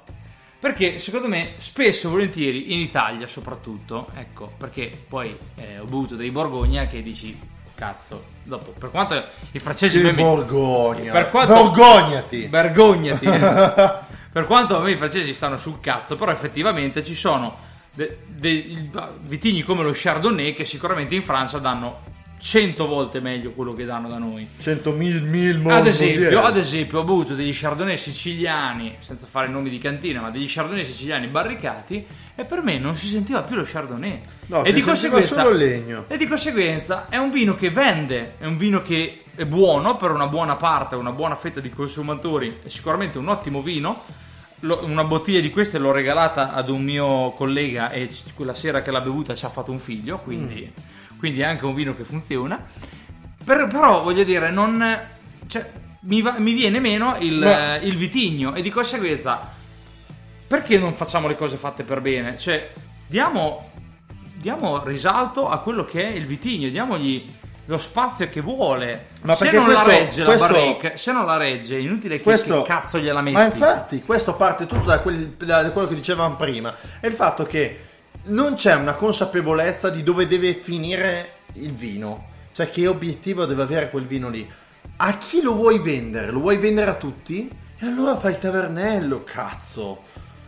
Perché 0.60 0.98
secondo 0.98 1.28
me, 1.28 1.54
spesso 1.56 2.08
e 2.08 2.10
volentieri, 2.10 2.72
in 2.72 2.80
Italia 2.80 3.26
soprattutto, 3.26 4.08
ecco, 4.14 4.52
perché 4.56 4.90
poi 5.08 5.36
eh, 5.56 5.78
ho 5.78 5.84
bevuto 5.84 6.14
dei 6.16 6.30
Borgogna 6.30 6.86
che 6.86 7.02
dici, 7.02 7.38
cazzo, 7.74 8.24
dopo, 8.42 8.72
per 8.76 8.90
quanto 8.90 9.22
i 9.52 9.58
francesi... 9.60 10.00
Me- 10.00 10.12
Borgogna. 10.14 11.12
Per 11.12 11.30
quanto- 11.30 11.54
Borgognati. 11.54 12.46
Vergognati. 12.46 13.26
per 14.32 14.46
quanto 14.46 14.76
a 14.76 14.80
me 14.80 14.90
i 14.92 14.96
francesi 14.96 15.32
stanno 15.32 15.56
sul 15.56 15.80
cazzo, 15.80 16.16
però 16.16 16.30
effettivamente 16.32 17.02
ci 17.04 17.14
sono 17.14 17.66
de- 17.98 18.18
dei 18.26 18.90
vitigni 19.26 19.62
come 19.62 19.82
lo 19.82 19.90
Chardonnay 19.92 20.54
che 20.54 20.64
sicuramente 20.64 21.16
in 21.16 21.22
Francia 21.22 21.58
danno 21.58 22.06
100 22.40 22.86
volte 22.86 23.18
meglio 23.18 23.50
quello 23.50 23.74
che 23.74 23.84
danno 23.84 24.08
da 24.08 24.18
noi. 24.18 24.48
100 24.60 24.92
mil 24.92 25.20
mil 25.22 25.60
Ad 25.66 25.88
esempio, 25.88 26.42
ad 26.42 26.56
esempio, 26.56 26.98
ho 26.98 27.02
avuto 27.02 27.34
degli 27.34 27.50
Chardonnay 27.52 27.96
siciliani, 27.96 28.94
senza 29.00 29.26
fare 29.28 29.48
nomi 29.48 29.68
di 29.68 29.78
cantina, 29.78 30.20
ma 30.20 30.30
degli 30.30 30.46
Chardonnay 30.48 30.84
siciliani 30.84 31.26
barricati 31.26 32.06
e 32.36 32.44
per 32.44 32.62
me 32.62 32.78
non 32.78 32.96
si 32.96 33.08
sentiva 33.08 33.42
più 33.42 33.56
lo 33.56 33.64
Chardonnay. 33.66 34.20
No, 34.46 34.62
e, 34.62 34.68
si 34.68 35.10
di 35.10 35.22
solo 35.22 35.50
il 35.50 35.56
legno. 35.56 36.04
e 36.06 36.16
di 36.16 36.28
conseguenza 36.28 37.06
è 37.08 37.16
un 37.16 37.32
vino 37.32 37.56
che 37.56 37.70
vende, 37.70 38.34
è 38.38 38.46
un 38.46 38.56
vino 38.56 38.80
che 38.80 39.24
è 39.34 39.44
buono 39.44 39.96
per 39.96 40.12
una 40.12 40.28
buona 40.28 40.54
parte, 40.54 40.94
una 40.94 41.12
buona 41.12 41.34
fetta 41.34 41.58
di 41.58 41.70
consumatori, 41.70 42.60
è 42.62 42.68
sicuramente 42.68 43.18
un 43.18 43.26
ottimo 43.26 43.60
vino. 43.60 44.26
Lo- 44.60 44.84
una 44.84 45.04
bottiglia 45.04 45.40
di 45.40 45.50
queste 45.50 45.78
l'ho 45.78 45.92
regalata 45.92 46.52
ad 46.52 46.68
un 46.68 46.82
mio 46.82 47.30
collega 47.32 47.90
e 47.90 48.08
c- 48.08 48.34
quella 48.34 48.54
sera 48.54 48.82
che 48.82 48.90
l'ha 48.90 49.00
bevuta 49.00 49.34
ci 49.34 49.44
ha 49.44 49.48
fatto 49.48 49.70
un 49.70 49.78
figlio, 49.78 50.18
quindi, 50.18 50.70
quindi 51.16 51.40
è 51.40 51.44
anche 51.44 51.64
un 51.64 51.74
vino 51.74 51.94
che 51.94 52.02
funziona. 52.02 52.64
Per- 53.44 53.68
però 53.68 54.02
voglio 54.02 54.24
dire, 54.24 54.50
non. 54.50 54.98
cioè, 55.46 55.70
mi, 56.00 56.22
va- 56.22 56.38
mi 56.38 56.52
viene 56.54 56.80
meno 56.80 57.16
il, 57.20 57.42
eh, 57.42 57.78
il 57.86 57.96
vitigno 57.96 58.54
e 58.54 58.62
di 58.62 58.70
conseguenza. 58.70 59.54
Perché 60.48 60.78
non 60.78 60.92
facciamo 60.94 61.28
le 61.28 61.36
cose 61.36 61.56
fatte 61.56 61.84
per 61.84 62.00
bene? 62.00 62.36
Cioè, 62.38 62.72
diamo, 63.06 63.70
diamo 64.34 64.82
risalto 64.82 65.48
a 65.48 65.58
quello 65.58 65.84
che 65.84 66.02
è 66.02 66.16
il 66.16 66.26
vitigno, 66.26 66.68
diamogli 66.68 67.30
lo 67.68 67.78
spazio 67.78 68.28
che 68.28 68.40
vuole. 68.40 69.06
Ma 69.22 69.34
se 69.34 69.44
perché 69.44 69.58
non 69.58 69.68
la 69.72 69.82
questo- 69.82 70.00
regge 70.00 70.24
questo- 70.24 70.46
la 70.46 70.52
barrique, 70.52 70.96
se 70.96 71.12
non 71.12 71.26
la 71.26 71.36
regge, 71.36 71.76
è 71.76 71.80
inutile 71.80 72.16
che, 72.16 72.22
Questo- 72.22 72.62
che 72.62 72.68
cazzo 72.68 72.98
gliela 72.98 73.20
metti. 73.20 73.36
Ma 73.36 73.44
infatti, 73.44 74.02
questo 74.02 74.34
parte 74.34 74.66
tutto 74.66 74.86
da, 74.86 75.00
quel- 75.00 75.28
da 75.36 75.70
quello 75.70 75.86
che 75.86 75.94
dicevamo 75.94 76.36
prima. 76.36 76.74
È 76.98 77.06
il 77.06 77.12
fatto 77.12 77.44
che 77.44 77.80
non 78.24 78.54
c'è 78.54 78.74
una 78.74 78.94
consapevolezza 78.94 79.90
di 79.90 80.02
dove 80.02 80.26
deve 80.26 80.54
finire 80.54 81.32
il 81.54 81.72
vino. 81.72 82.26
Cioè, 82.52 82.70
che 82.70 82.86
obiettivo 82.86 83.44
deve 83.44 83.62
avere 83.62 83.90
quel 83.90 84.06
vino 84.06 84.28
lì. 84.30 84.50
A 84.96 85.16
chi 85.18 85.42
lo 85.42 85.54
vuoi 85.54 85.78
vendere? 85.78 86.30
Lo 86.30 86.40
vuoi 86.40 86.56
vendere 86.56 86.90
a 86.90 86.94
tutti? 86.94 87.48
E 87.78 87.86
allora 87.86 88.16
fai 88.16 88.32
il 88.32 88.38
tavernello, 88.38 89.22
cazzo. 89.24 90.02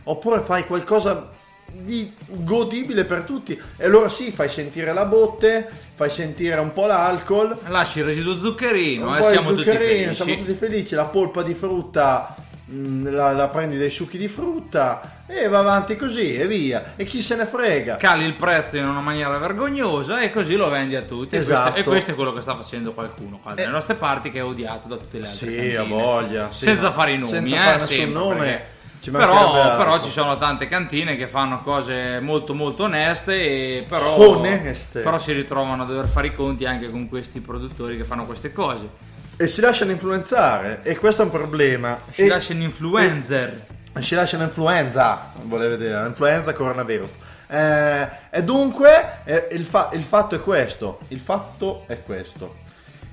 Oppure 0.05 0.41
fai 0.41 0.65
qualcosa 0.65 1.31
di 1.73 2.13
godibile 2.27 3.05
per 3.05 3.23
tutti. 3.23 3.61
E 3.77 3.85
allora 3.85 4.09
sì, 4.09 4.31
fai 4.33 4.49
sentire 4.49 4.93
la 4.93 5.05
botte, 5.05 5.69
fai 5.95 6.11
sentire 6.11 6.59
un 6.61 6.73
po' 6.73 6.87
l'alcol. 6.87 7.57
Lasci 7.69 7.99
il 8.01 8.05
residuo 8.05 8.39
zuccherino 8.39 9.17
e 9.17 9.21
di 9.21 9.27
siamo 9.29 9.51
tutti 9.51 9.65
zuccherino, 9.65 9.89
felici. 10.03 10.15
siamo 10.15 10.35
tutti 10.37 10.55
felici. 10.55 10.95
La 10.95 11.05
polpa 11.07 11.43
di 11.43 11.55
frutta 11.55 12.35
mh, 12.67 13.11
la, 13.13 13.33
la 13.33 13.49
prendi 13.49 13.79
dai 13.79 13.91
succhi 13.91 14.19
di 14.19 14.29
frutta 14.29 15.19
e 15.27 15.49
va 15.49 15.61
avanti 15.61 15.97
così 15.97 16.35
e 16.37 16.47
via. 16.47 16.93
E 16.97 17.05
chi 17.05 17.23
se 17.23 17.37
ne 17.37 17.47
frega? 17.47 17.97
Cali 17.97 18.25
il 18.25 18.35
prezzo 18.35 18.77
in 18.77 18.87
una 18.87 19.01
maniera 19.01 19.37
vergognosa 19.39 20.21
e 20.21 20.33
così 20.33 20.55
lo 20.57 20.69
vendi 20.69 20.97
a 20.97 21.03
tutti. 21.03 21.37
E 21.37 21.39
Esatto. 21.39 21.71
questo- 21.73 21.81
E, 21.81 21.93
questo, 21.93 22.11
è 22.11 22.15
quello 22.15 22.33
che 22.33 22.41
sta 22.41 22.55
facendo 22.55 22.93
qualcuno 22.93 23.39
qua 23.43 23.55
Eh. 23.55 23.67
nostre 23.67 23.95
parti 23.95 24.31
che 24.31 24.39
è 24.41 24.45
odiato 24.45 24.89
da 24.89 24.97
tutte 24.97 25.19
le 25.19 25.29
altre 25.29 25.47
Sì, 25.49 25.55
cantine. 25.55 25.77
a 25.77 25.83
voglia. 25.85 26.49
sì, 26.53 26.65
senza 26.65 26.91
fare 26.93 27.13
i 27.13 27.19
nomi, 27.19 27.31
senza 27.31 27.55
eh, 27.55 27.59
fare 27.59 27.73
nessun 27.79 27.89
sempre, 27.97 28.13
nome. 28.21 28.65
Però, 29.09 29.77
però 29.77 30.01
ci 30.01 30.11
sono 30.11 30.37
tante 30.37 30.69
cantine 30.69 31.17
che 31.17 31.27
fanno 31.27 31.61
cose 31.63 32.21
molto 32.21 32.53
molto 32.55 32.85
oneste 32.85 33.33
e 33.41 33.87
però, 33.89 34.19
Oneste. 34.19 35.01
però 35.01 35.19
si 35.19 35.33
ritrovano 35.33 35.85
a 35.85 35.87
dover 35.87 36.07
fare 36.07 36.27
i 36.27 36.35
conti 36.35 36.67
anche 36.67 36.91
con 36.91 37.09
questi 37.09 37.41
produttori 37.41 37.97
che 37.97 38.05
fanno 38.05 38.27
queste 38.27 38.53
cose. 38.53 38.89
E 39.37 39.47
si 39.47 39.63
lasciano 39.63 39.91
influenzare 39.91 40.81
e 40.83 40.99
questo 40.99 41.23
è 41.23 41.25
un 41.25 41.31
problema. 41.31 41.99
Ci 42.13 42.23
e, 42.23 42.27
lasciano 42.29 42.63
influencer. 42.63 43.67
e 43.95 44.03
ci 44.03 44.15
lasciano 44.15 44.43
influenza, 44.45 45.33
volete 45.45 45.77
vedere, 45.77 46.07
influenza 46.07 46.53
coronavirus. 46.53 47.17
Eh, 47.49 48.09
e 48.31 48.43
dunque 48.45 49.21
eh, 49.25 49.49
il, 49.53 49.65
fa- 49.65 49.89
il 49.95 50.03
fatto 50.05 50.35
è 50.35 50.41
questo, 50.43 50.99
il 51.09 51.21
fatto 51.21 51.85
è 51.87 52.01
questo. 52.01 52.57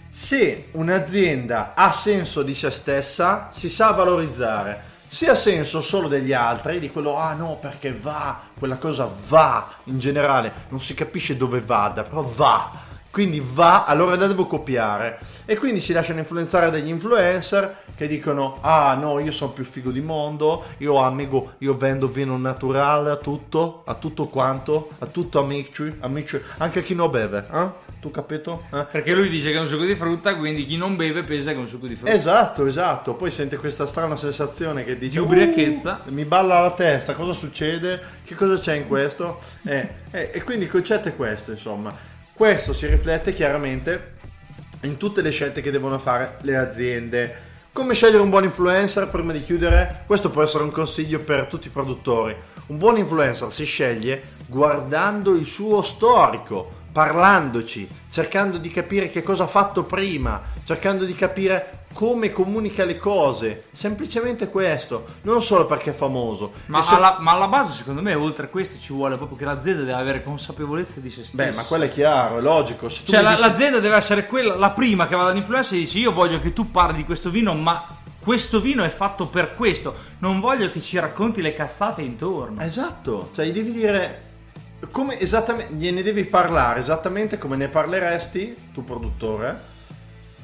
Se 0.10 0.68
un'azienda 0.72 1.74
ha 1.76 1.92
senso 1.92 2.44
di 2.44 2.54
se 2.54 2.72
stessa, 2.72 3.50
si 3.54 3.70
sa 3.70 3.92
valorizzare. 3.92 4.96
Se 5.10 5.30
ha 5.30 5.36
senso 5.36 5.82
solo 5.82 6.08
degli 6.08 6.34
altri, 6.34 6.80
di 6.80 6.92
quello, 6.92 7.18
ah 7.18 7.34
no, 7.34 7.58
perché 7.60 7.94
va, 7.94 8.40
quella 8.58 8.76
cosa 8.76 9.10
va 9.28 9.70
in 9.86 10.00
generale, 10.00 10.66
non 10.70 10.80
si 10.80 10.94
capisce 10.94 11.38
dove 11.38 11.62
vada, 11.62 12.04
però 12.04 12.22
va. 12.22 12.86
Quindi 13.12 13.42
va, 13.44 13.86
allora 13.86 14.16
la 14.16 14.28
devo 14.28 14.46
copiare. 14.46 15.20
E 15.46 15.58
quindi 15.58 15.80
si 15.80 15.94
lasciano 15.94 16.20
influenzare 16.20 16.70
dagli 16.70 16.90
influencer 16.90 17.86
che 17.96 18.08
dicono, 18.08 18.60
ah 18.62 18.94
no, 18.94 19.18
io 19.20 19.32
sono 19.32 19.52
più 19.52 19.64
figo 19.64 19.90
di 19.90 20.02
mondo, 20.02 20.66
io 20.78 20.98
amico, 20.98 21.54
io 21.60 21.76
vendo 21.76 22.08
vino 22.08 22.38
naturale 22.38 23.10
a 23.10 23.16
tutto, 23.16 23.82
a 23.86 23.96
tutto 23.96 24.28
quanto, 24.28 24.90
a 25.00 25.08
tutto 25.08 25.40
amici, 25.40 25.96
amici, 26.02 26.40
anche 26.58 26.80
a 26.80 26.82
chi 26.84 26.94
non 26.94 27.10
beve, 27.10 27.46
eh? 27.52 27.86
Tu 28.00 28.12
capito? 28.12 28.66
Eh? 28.72 28.86
Perché 28.92 29.16
lui 29.16 29.28
dice 29.28 29.50
che 29.50 29.58
è 29.58 29.60
un 29.60 29.66
succo 29.66 29.84
di 29.84 29.96
frutta, 29.96 30.36
quindi 30.36 30.68
chi 30.68 30.78
non 30.78 30.96
beve 30.96 31.24
pensa 31.24 31.50
che 31.50 31.56
è 31.56 31.60
un 31.60 31.68
succo 31.68 31.88
di 31.88 31.96
frutta. 31.96 32.14
Esatto, 32.14 32.68
esatto. 32.68 33.16
Poi 33.16 33.32
sente 33.32 33.58
questa 33.58 33.88
strana 33.88 34.16
sensazione 34.16 34.84
che 34.84 35.00
dice: 35.00 35.14
Di 35.14 35.26
ubriachezza. 35.26 36.02
"Uh, 36.06 36.14
mi 36.14 36.24
balla 36.24 36.60
la 36.60 36.72
testa, 36.72 37.14
cosa 37.14 37.34
succede? 37.34 38.00
Che 38.24 38.36
cosa 38.36 38.60
c'è 38.60 38.76
in 38.76 38.88
questo? 38.88 39.40
Eh, 39.64 39.90
eh, 40.12 40.30
e 40.32 40.44
quindi 40.44 40.66
il 40.66 40.72
concetto 40.72 41.08
è 41.08 41.16
questo, 41.16 41.50
insomma. 41.50 41.92
Questo 42.38 42.72
si 42.72 42.86
riflette 42.86 43.34
chiaramente 43.34 44.14
in 44.82 44.98
tutte 44.98 45.24
le 45.24 45.32
scelte 45.32 45.60
che 45.60 45.72
devono 45.72 45.98
fare 45.98 46.38
le 46.42 46.56
aziende. 46.56 47.36
Come 47.72 47.96
scegliere 47.96 48.22
un 48.22 48.30
buon 48.30 48.44
influencer 48.44 49.10
prima 49.10 49.32
di 49.32 49.42
chiudere? 49.42 50.04
Questo 50.06 50.30
può 50.30 50.44
essere 50.44 50.64
un 50.64 50.70
consiglio 50.70 51.18
per 51.18 51.48
tutti 51.48 51.66
i 51.66 51.72
produttori. 51.72 52.36
Un 52.68 52.78
buon 52.78 52.98
influencer 52.98 53.52
si 53.52 53.66
sceglie 53.66 54.22
guardando 54.46 55.34
il 55.34 55.46
suo 55.46 55.82
storico, 55.82 56.77
parlandoci, 56.98 57.88
cercando 58.10 58.58
di 58.58 58.72
capire 58.72 59.12
che 59.12 59.22
cosa 59.22 59.44
ha 59.44 59.48
fatto 59.48 59.84
prima, 59.84 60.42
cercando 60.64 61.06
di 61.06 61.14
capire 61.14 61.86
come 61.94 62.32
comunica 62.32 62.86
le 62.86 62.98
cose. 62.98 63.66
Semplicemente 63.72 64.50
questo, 64.50 65.06
non 65.22 65.44
solo 65.44 65.68
perché 65.68 65.92
è 65.92 65.94
famoso. 65.94 66.54
Ma, 66.66 66.82
se- 66.82 66.96
alla, 66.96 67.18
ma 67.20 67.34
alla 67.34 67.48
base, 67.48 67.74
secondo 67.74 68.02
me, 68.02 68.16
oltre 68.16 68.46
a 68.48 68.50
questo, 68.50 68.80
ci 68.80 68.94
vuole 68.94 69.16
proprio 69.16 69.38
che 69.38 69.46
l'azienda 69.46 69.82
deve 69.82 69.94
avere 69.94 70.24
consapevolezza 70.24 71.00
di 71.00 71.10
se 71.12 71.24
stessa. 71.24 71.36
Beh, 71.52 71.56
ma 71.56 71.64
quello 71.66 71.84
è 71.84 71.90
chiaro, 71.92 72.40
è 72.40 72.42
logico. 72.42 72.90
Cioè, 72.90 73.22
la- 73.22 73.30
dici- 73.30 73.42
l'azienda 73.42 73.80
deve 73.80 73.96
essere 73.96 74.26
quella, 74.26 74.56
la 74.56 74.72
prima 74.72 75.06
che 75.06 75.16
va 75.16 75.26
dall'influencer 75.26 75.78
e 75.78 75.82
dice: 75.82 76.00
Io 76.00 76.12
voglio 76.12 76.40
che 76.40 76.52
tu 76.52 76.72
parli 76.72 76.98
di 76.98 77.06
questo 77.06 77.30
vino, 77.30 77.54
ma 77.54 77.86
questo 78.20 78.60
vino 78.60 78.84
è 78.84 78.90
fatto 78.90 79.28
per 79.28 79.54
questo. 79.54 79.94
Non 80.18 80.40
voglio 80.40 80.72
che 80.72 80.82
ci 80.82 80.98
racconti 80.98 81.42
le 81.44 81.54
cazzate 81.54 82.02
intorno. 82.02 82.60
Esatto, 82.60 83.30
cioè 83.36 83.52
devi 83.52 83.72
dire 83.72 84.22
come 84.92 85.20
esattamente, 85.20 85.74
gliene 85.74 86.02
devi 86.04 86.24
parlare 86.26 86.80
esattamente 86.80 87.38
come 87.38 87.56
ne 87.56 87.68
parleresti, 87.68 88.70
tu 88.74 88.84
produttore, 88.84 89.60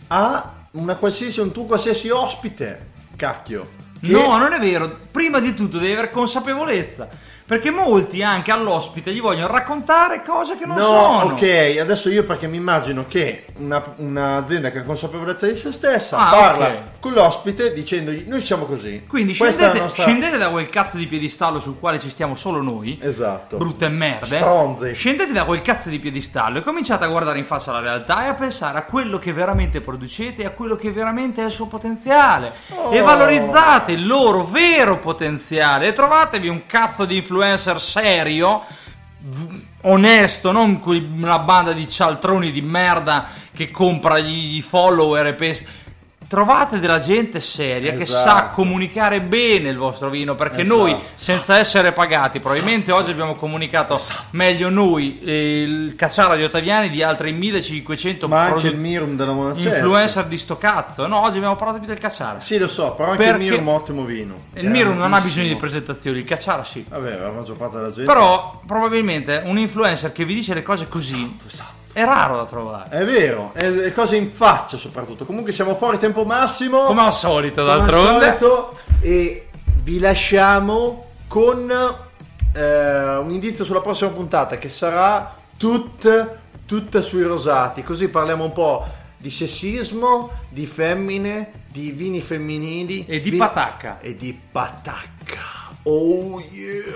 a 0.08 0.54
una 0.72 0.96
qualsiasi, 0.96 1.40
un 1.40 1.52
tuo 1.52 1.66
qualsiasi 1.66 2.10
ospite, 2.10 2.92
cacchio. 3.16 3.82
che- 4.02 4.12
No, 4.12 4.38
non 4.38 4.52
è 4.54 4.60
vero. 4.60 4.98
Prima 5.12 5.40
di 5.40 5.54
tutto 5.56 5.78
devi 5.78 5.94
avere 5.94 6.12
consapevolezza. 6.12 7.08
Perché 7.46 7.72
molti 7.72 8.24
anche 8.24 8.52
all'ospite 8.52 9.12
gli 9.14 9.20
vogliono 9.22 9.48
raccontare 9.52 10.24
cose 10.24 10.56
che 10.58 10.66
non 10.66 10.78
No, 10.78 10.84
sono. 10.84 11.34
ok, 11.34 11.78
adesso 11.80 12.10
io 12.10 12.24
perché 12.24 12.48
mi 12.48 12.56
immagino 12.58 13.06
che 13.08 13.46
una- 13.58 13.84
un'azienda 13.98 14.72
che 14.72 14.80
ha 14.80 14.84
consapevolezza 14.84 15.46
di 15.48 15.58
se 15.58 15.72
stessa 15.74 16.18
Ah, 16.18 16.30
parla 16.32 16.68
ok. 16.68 16.78
con 17.02 17.12
l'ospite 17.14 17.74
dicendogli 17.74 18.26
noi 18.28 18.40
siamo 18.42 18.66
così. 18.66 19.04
Quindi 19.08 19.34
scendete, 19.34 19.80
nostra... 19.80 20.04
scendete 20.04 20.38
da 20.38 20.50
quel 20.50 20.70
cazzo 20.70 20.96
di 20.98 21.06
piedistallo 21.06 21.60
sul 21.60 21.78
quale 21.80 22.00
ci 22.00 22.10
stiamo 22.10 22.36
solo 22.36 22.62
noi. 22.62 22.98
Esatto. 23.02 23.58
Brutte 23.58 23.90
merde. 23.90 24.38
Stronzi. 24.38 24.94
Scendete 24.94 25.32
da 25.34 25.44
quel 25.44 25.62
cazzo 25.62 25.90
di 25.90 26.00
piedistallo 26.00 26.60
e 26.60 26.64
cominciate 26.64 27.04
a 27.04 27.08
guardare 27.08 27.40
in 27.40 27.46
faccia 27.46 27.74
la 27.74 27.82
realtà 27.82 28.26
e 28.26 28.30
a 28.30 28.34
pensare 28.36 28.78
a 28.78 28.84
quello 28.84 29.20
che 29.20 29.34
veramente 29.34 29.82
producete 29.82 30.44
e 30.44 30.46
a 30.46 30.52
quello 30.52 30.78
che 30.78 30.92
veramente 30.92 31.42
è 31.42 31.46
il 31.46 31.52
suo 31.52 31.68
potenziale. 31.68 32.54
E 32.90 33.02
Oh. 33.02 33.04
valorizzate 33.04 33.92
il 33.92 34.08
loro 34.08 34.44
vero 34.46 35.00
potenziale 35.00 35.88
e 35.88 35.94
trovatevi 35.94 36.48
un 36.48 36.66
cazzo 36.66 37.04
di 37.06 37.22
influencer 37.34 37.82
serio, 37.82 38.64
onesto, 39.82 40.52
non 40.52 40.82
una 40.86 41.40
banda 41.40 41.74
di 41.74 41.90
cialtroni 41.90 42.52
di 42.52 42.62
merda 42.62 43.28
che 43.54 43.72
compra 43.72 44.20
gli, 44.20 44.56
gli 44.56 44.62
follower 44.62 45.28
e 45.28 45.34
pensa. 45.34 45.66
Trovate 46.34 46.80
della 46.80 46.98
gente 46.98 47.40
seria 47.40 47.94
che 47.94 48.08
sa 48.08 48.18
Esatto. 48.22 48.56
comunicare 48.56 49.22
bene 49.22 49.70
il 49.70 49.78
vostro 49.78 50.10
vino 50.10 50.34
perché 50.34 50.62
Esatto. 50.62 50.78
noi 50.80 50.98
senza 51.14 51.60
essere 51.60 51.92
pagati 51.92 52.40
probabilmente 52.40 52.92
oggi 52.92 53.12
abbiamo 53.12 53.36
comunicato 53.36 53.94
Esatto. 53.94 54.24
meglio 54.32 54.70
noi 54.72 55.20
eh, 55.24 55.62
il 55.62 55.96
cacciara 55.96 56.36
di 56.36 56.44
Ottaviani 56.44 56.90
di 56.90 57.04
altri 57.04 57.34
1500 57.34 58.28
Ma 58.28 58.40
anche 58.46 58.52
produ- 58.54 58.72
il 58.74 58.80
Mirum 58.80 59.16
della 59.16 59.34
Monacesta. 59.34 59.76
influencer 59.78 60.26
di 60.26 60.38
sto 60.40 60.58
cazzo 60.58 61.06
no 61.06 61.20
oggi 61.22 61.38
abbiamo 61.38 61.56
parlato 61.56 61.78
più 61.78 61.88
del 61.88 62.00
cacciara 62.00 62.40
Sì, 62.40 62.58
lo 62.58 62.68
so, 62.68 62.94
però 62.94 63.12
anche 63.12 63.24
Perché- 63.24 63.38
il 63.44 63.50
Mirum 63.52 63.60
è 63.68 63.70
un 63.70 63.76
ottimo 63.76 64.04
vino. 64.04 64.34
il 64.56 64.70
Mirum 64.72 64.98
non 64.98 65.14
ha 65.14 65.20
bisogno 65.22 65.50
di 65.50 65.56
presentazioni 65.56 66.18
il 66.18 66.26
cacciara 66.26 66.64
sì 66.64 66.84
Vabbè, 66.90 67.20
la 67.20 67.30
maggior 67.30 67.58
parte 67.58 67.76
della 67.78 67.92
gente. 67.92 68.06
però 68.12 68.60
probabilmente 68.66 69.44
un 69.46 69.60
influencer 69.60 70.12
che 70.12 70.26
vi 70.26 70.34
dice 70.34 70.56
le 70.56 70.64
cose 70.64 70.88
così 70.88 71.38
Esatto. 71.48 71.82
È 71.94 72.04
raro 72.04 72.38
da 72.38 72.46
trovare 72.46 72.90
È 72.90 73.06
vero, 73.06 73.52
è, 73.54 73.66
è 73.66 73.94
cose 73.94 74.16
in 74.18 74.34
faccia 74.34 74.78
soprattutto. 74.78 75.26
Comunque 75.26 75.52
siamo 75.54 75.76
fuori 75.76 75.98
tempo 76.00 76.26
massimo. 76.26 76.84
come 76.84 77.02
al 77.02 77.14
solito 77.14 77.62
come 77.62 77.74
al 77.74 77.80
d'altronde 77.80 78.38
solito, 78.40 78.78
e 79.00 79.48
vi 79.84 80.00
lasciamo 80.00 81.12
con 81.28 81.72
eh, 82.54 83.16
un 83.16 83.30
indizio 83.30 83.64
sulla 83.64 83.82
prossima 83.82 84.10
puntata 84.10 84.58
che 84.58 84.70
sarà 84.70 85.36
tut- 85.58 86.38
tutta 86.66 87.02
sui 87.02 87.24
rosati. 87.24 87.84
Così 87.84 88.10
parliamo 88.10 88.44
un 88.44 88.54
po' 88.54 88.86
di 89.18 89.30
sessismo, 89.30 90.32
di 90.50 90.66
femmine, 90.68 91.52
di 91.68 91.92
vini 91.92 92.22
femminili 92.22 93.06
E 93.06 93.20
di 93.22 93.30
vini- 93.30 93.38
patacca. 93.38 94.00
E 94.02 94.16
di 94.16 94.38
patacca. 94.52 95.62
Oh 95.84 96.40
yeah! 96.40 96.94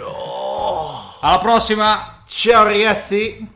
alla 1.21 1.39
prossima 1.39 2.21
Ciao 2.25 2.63
ragazzi! 2.63 3.55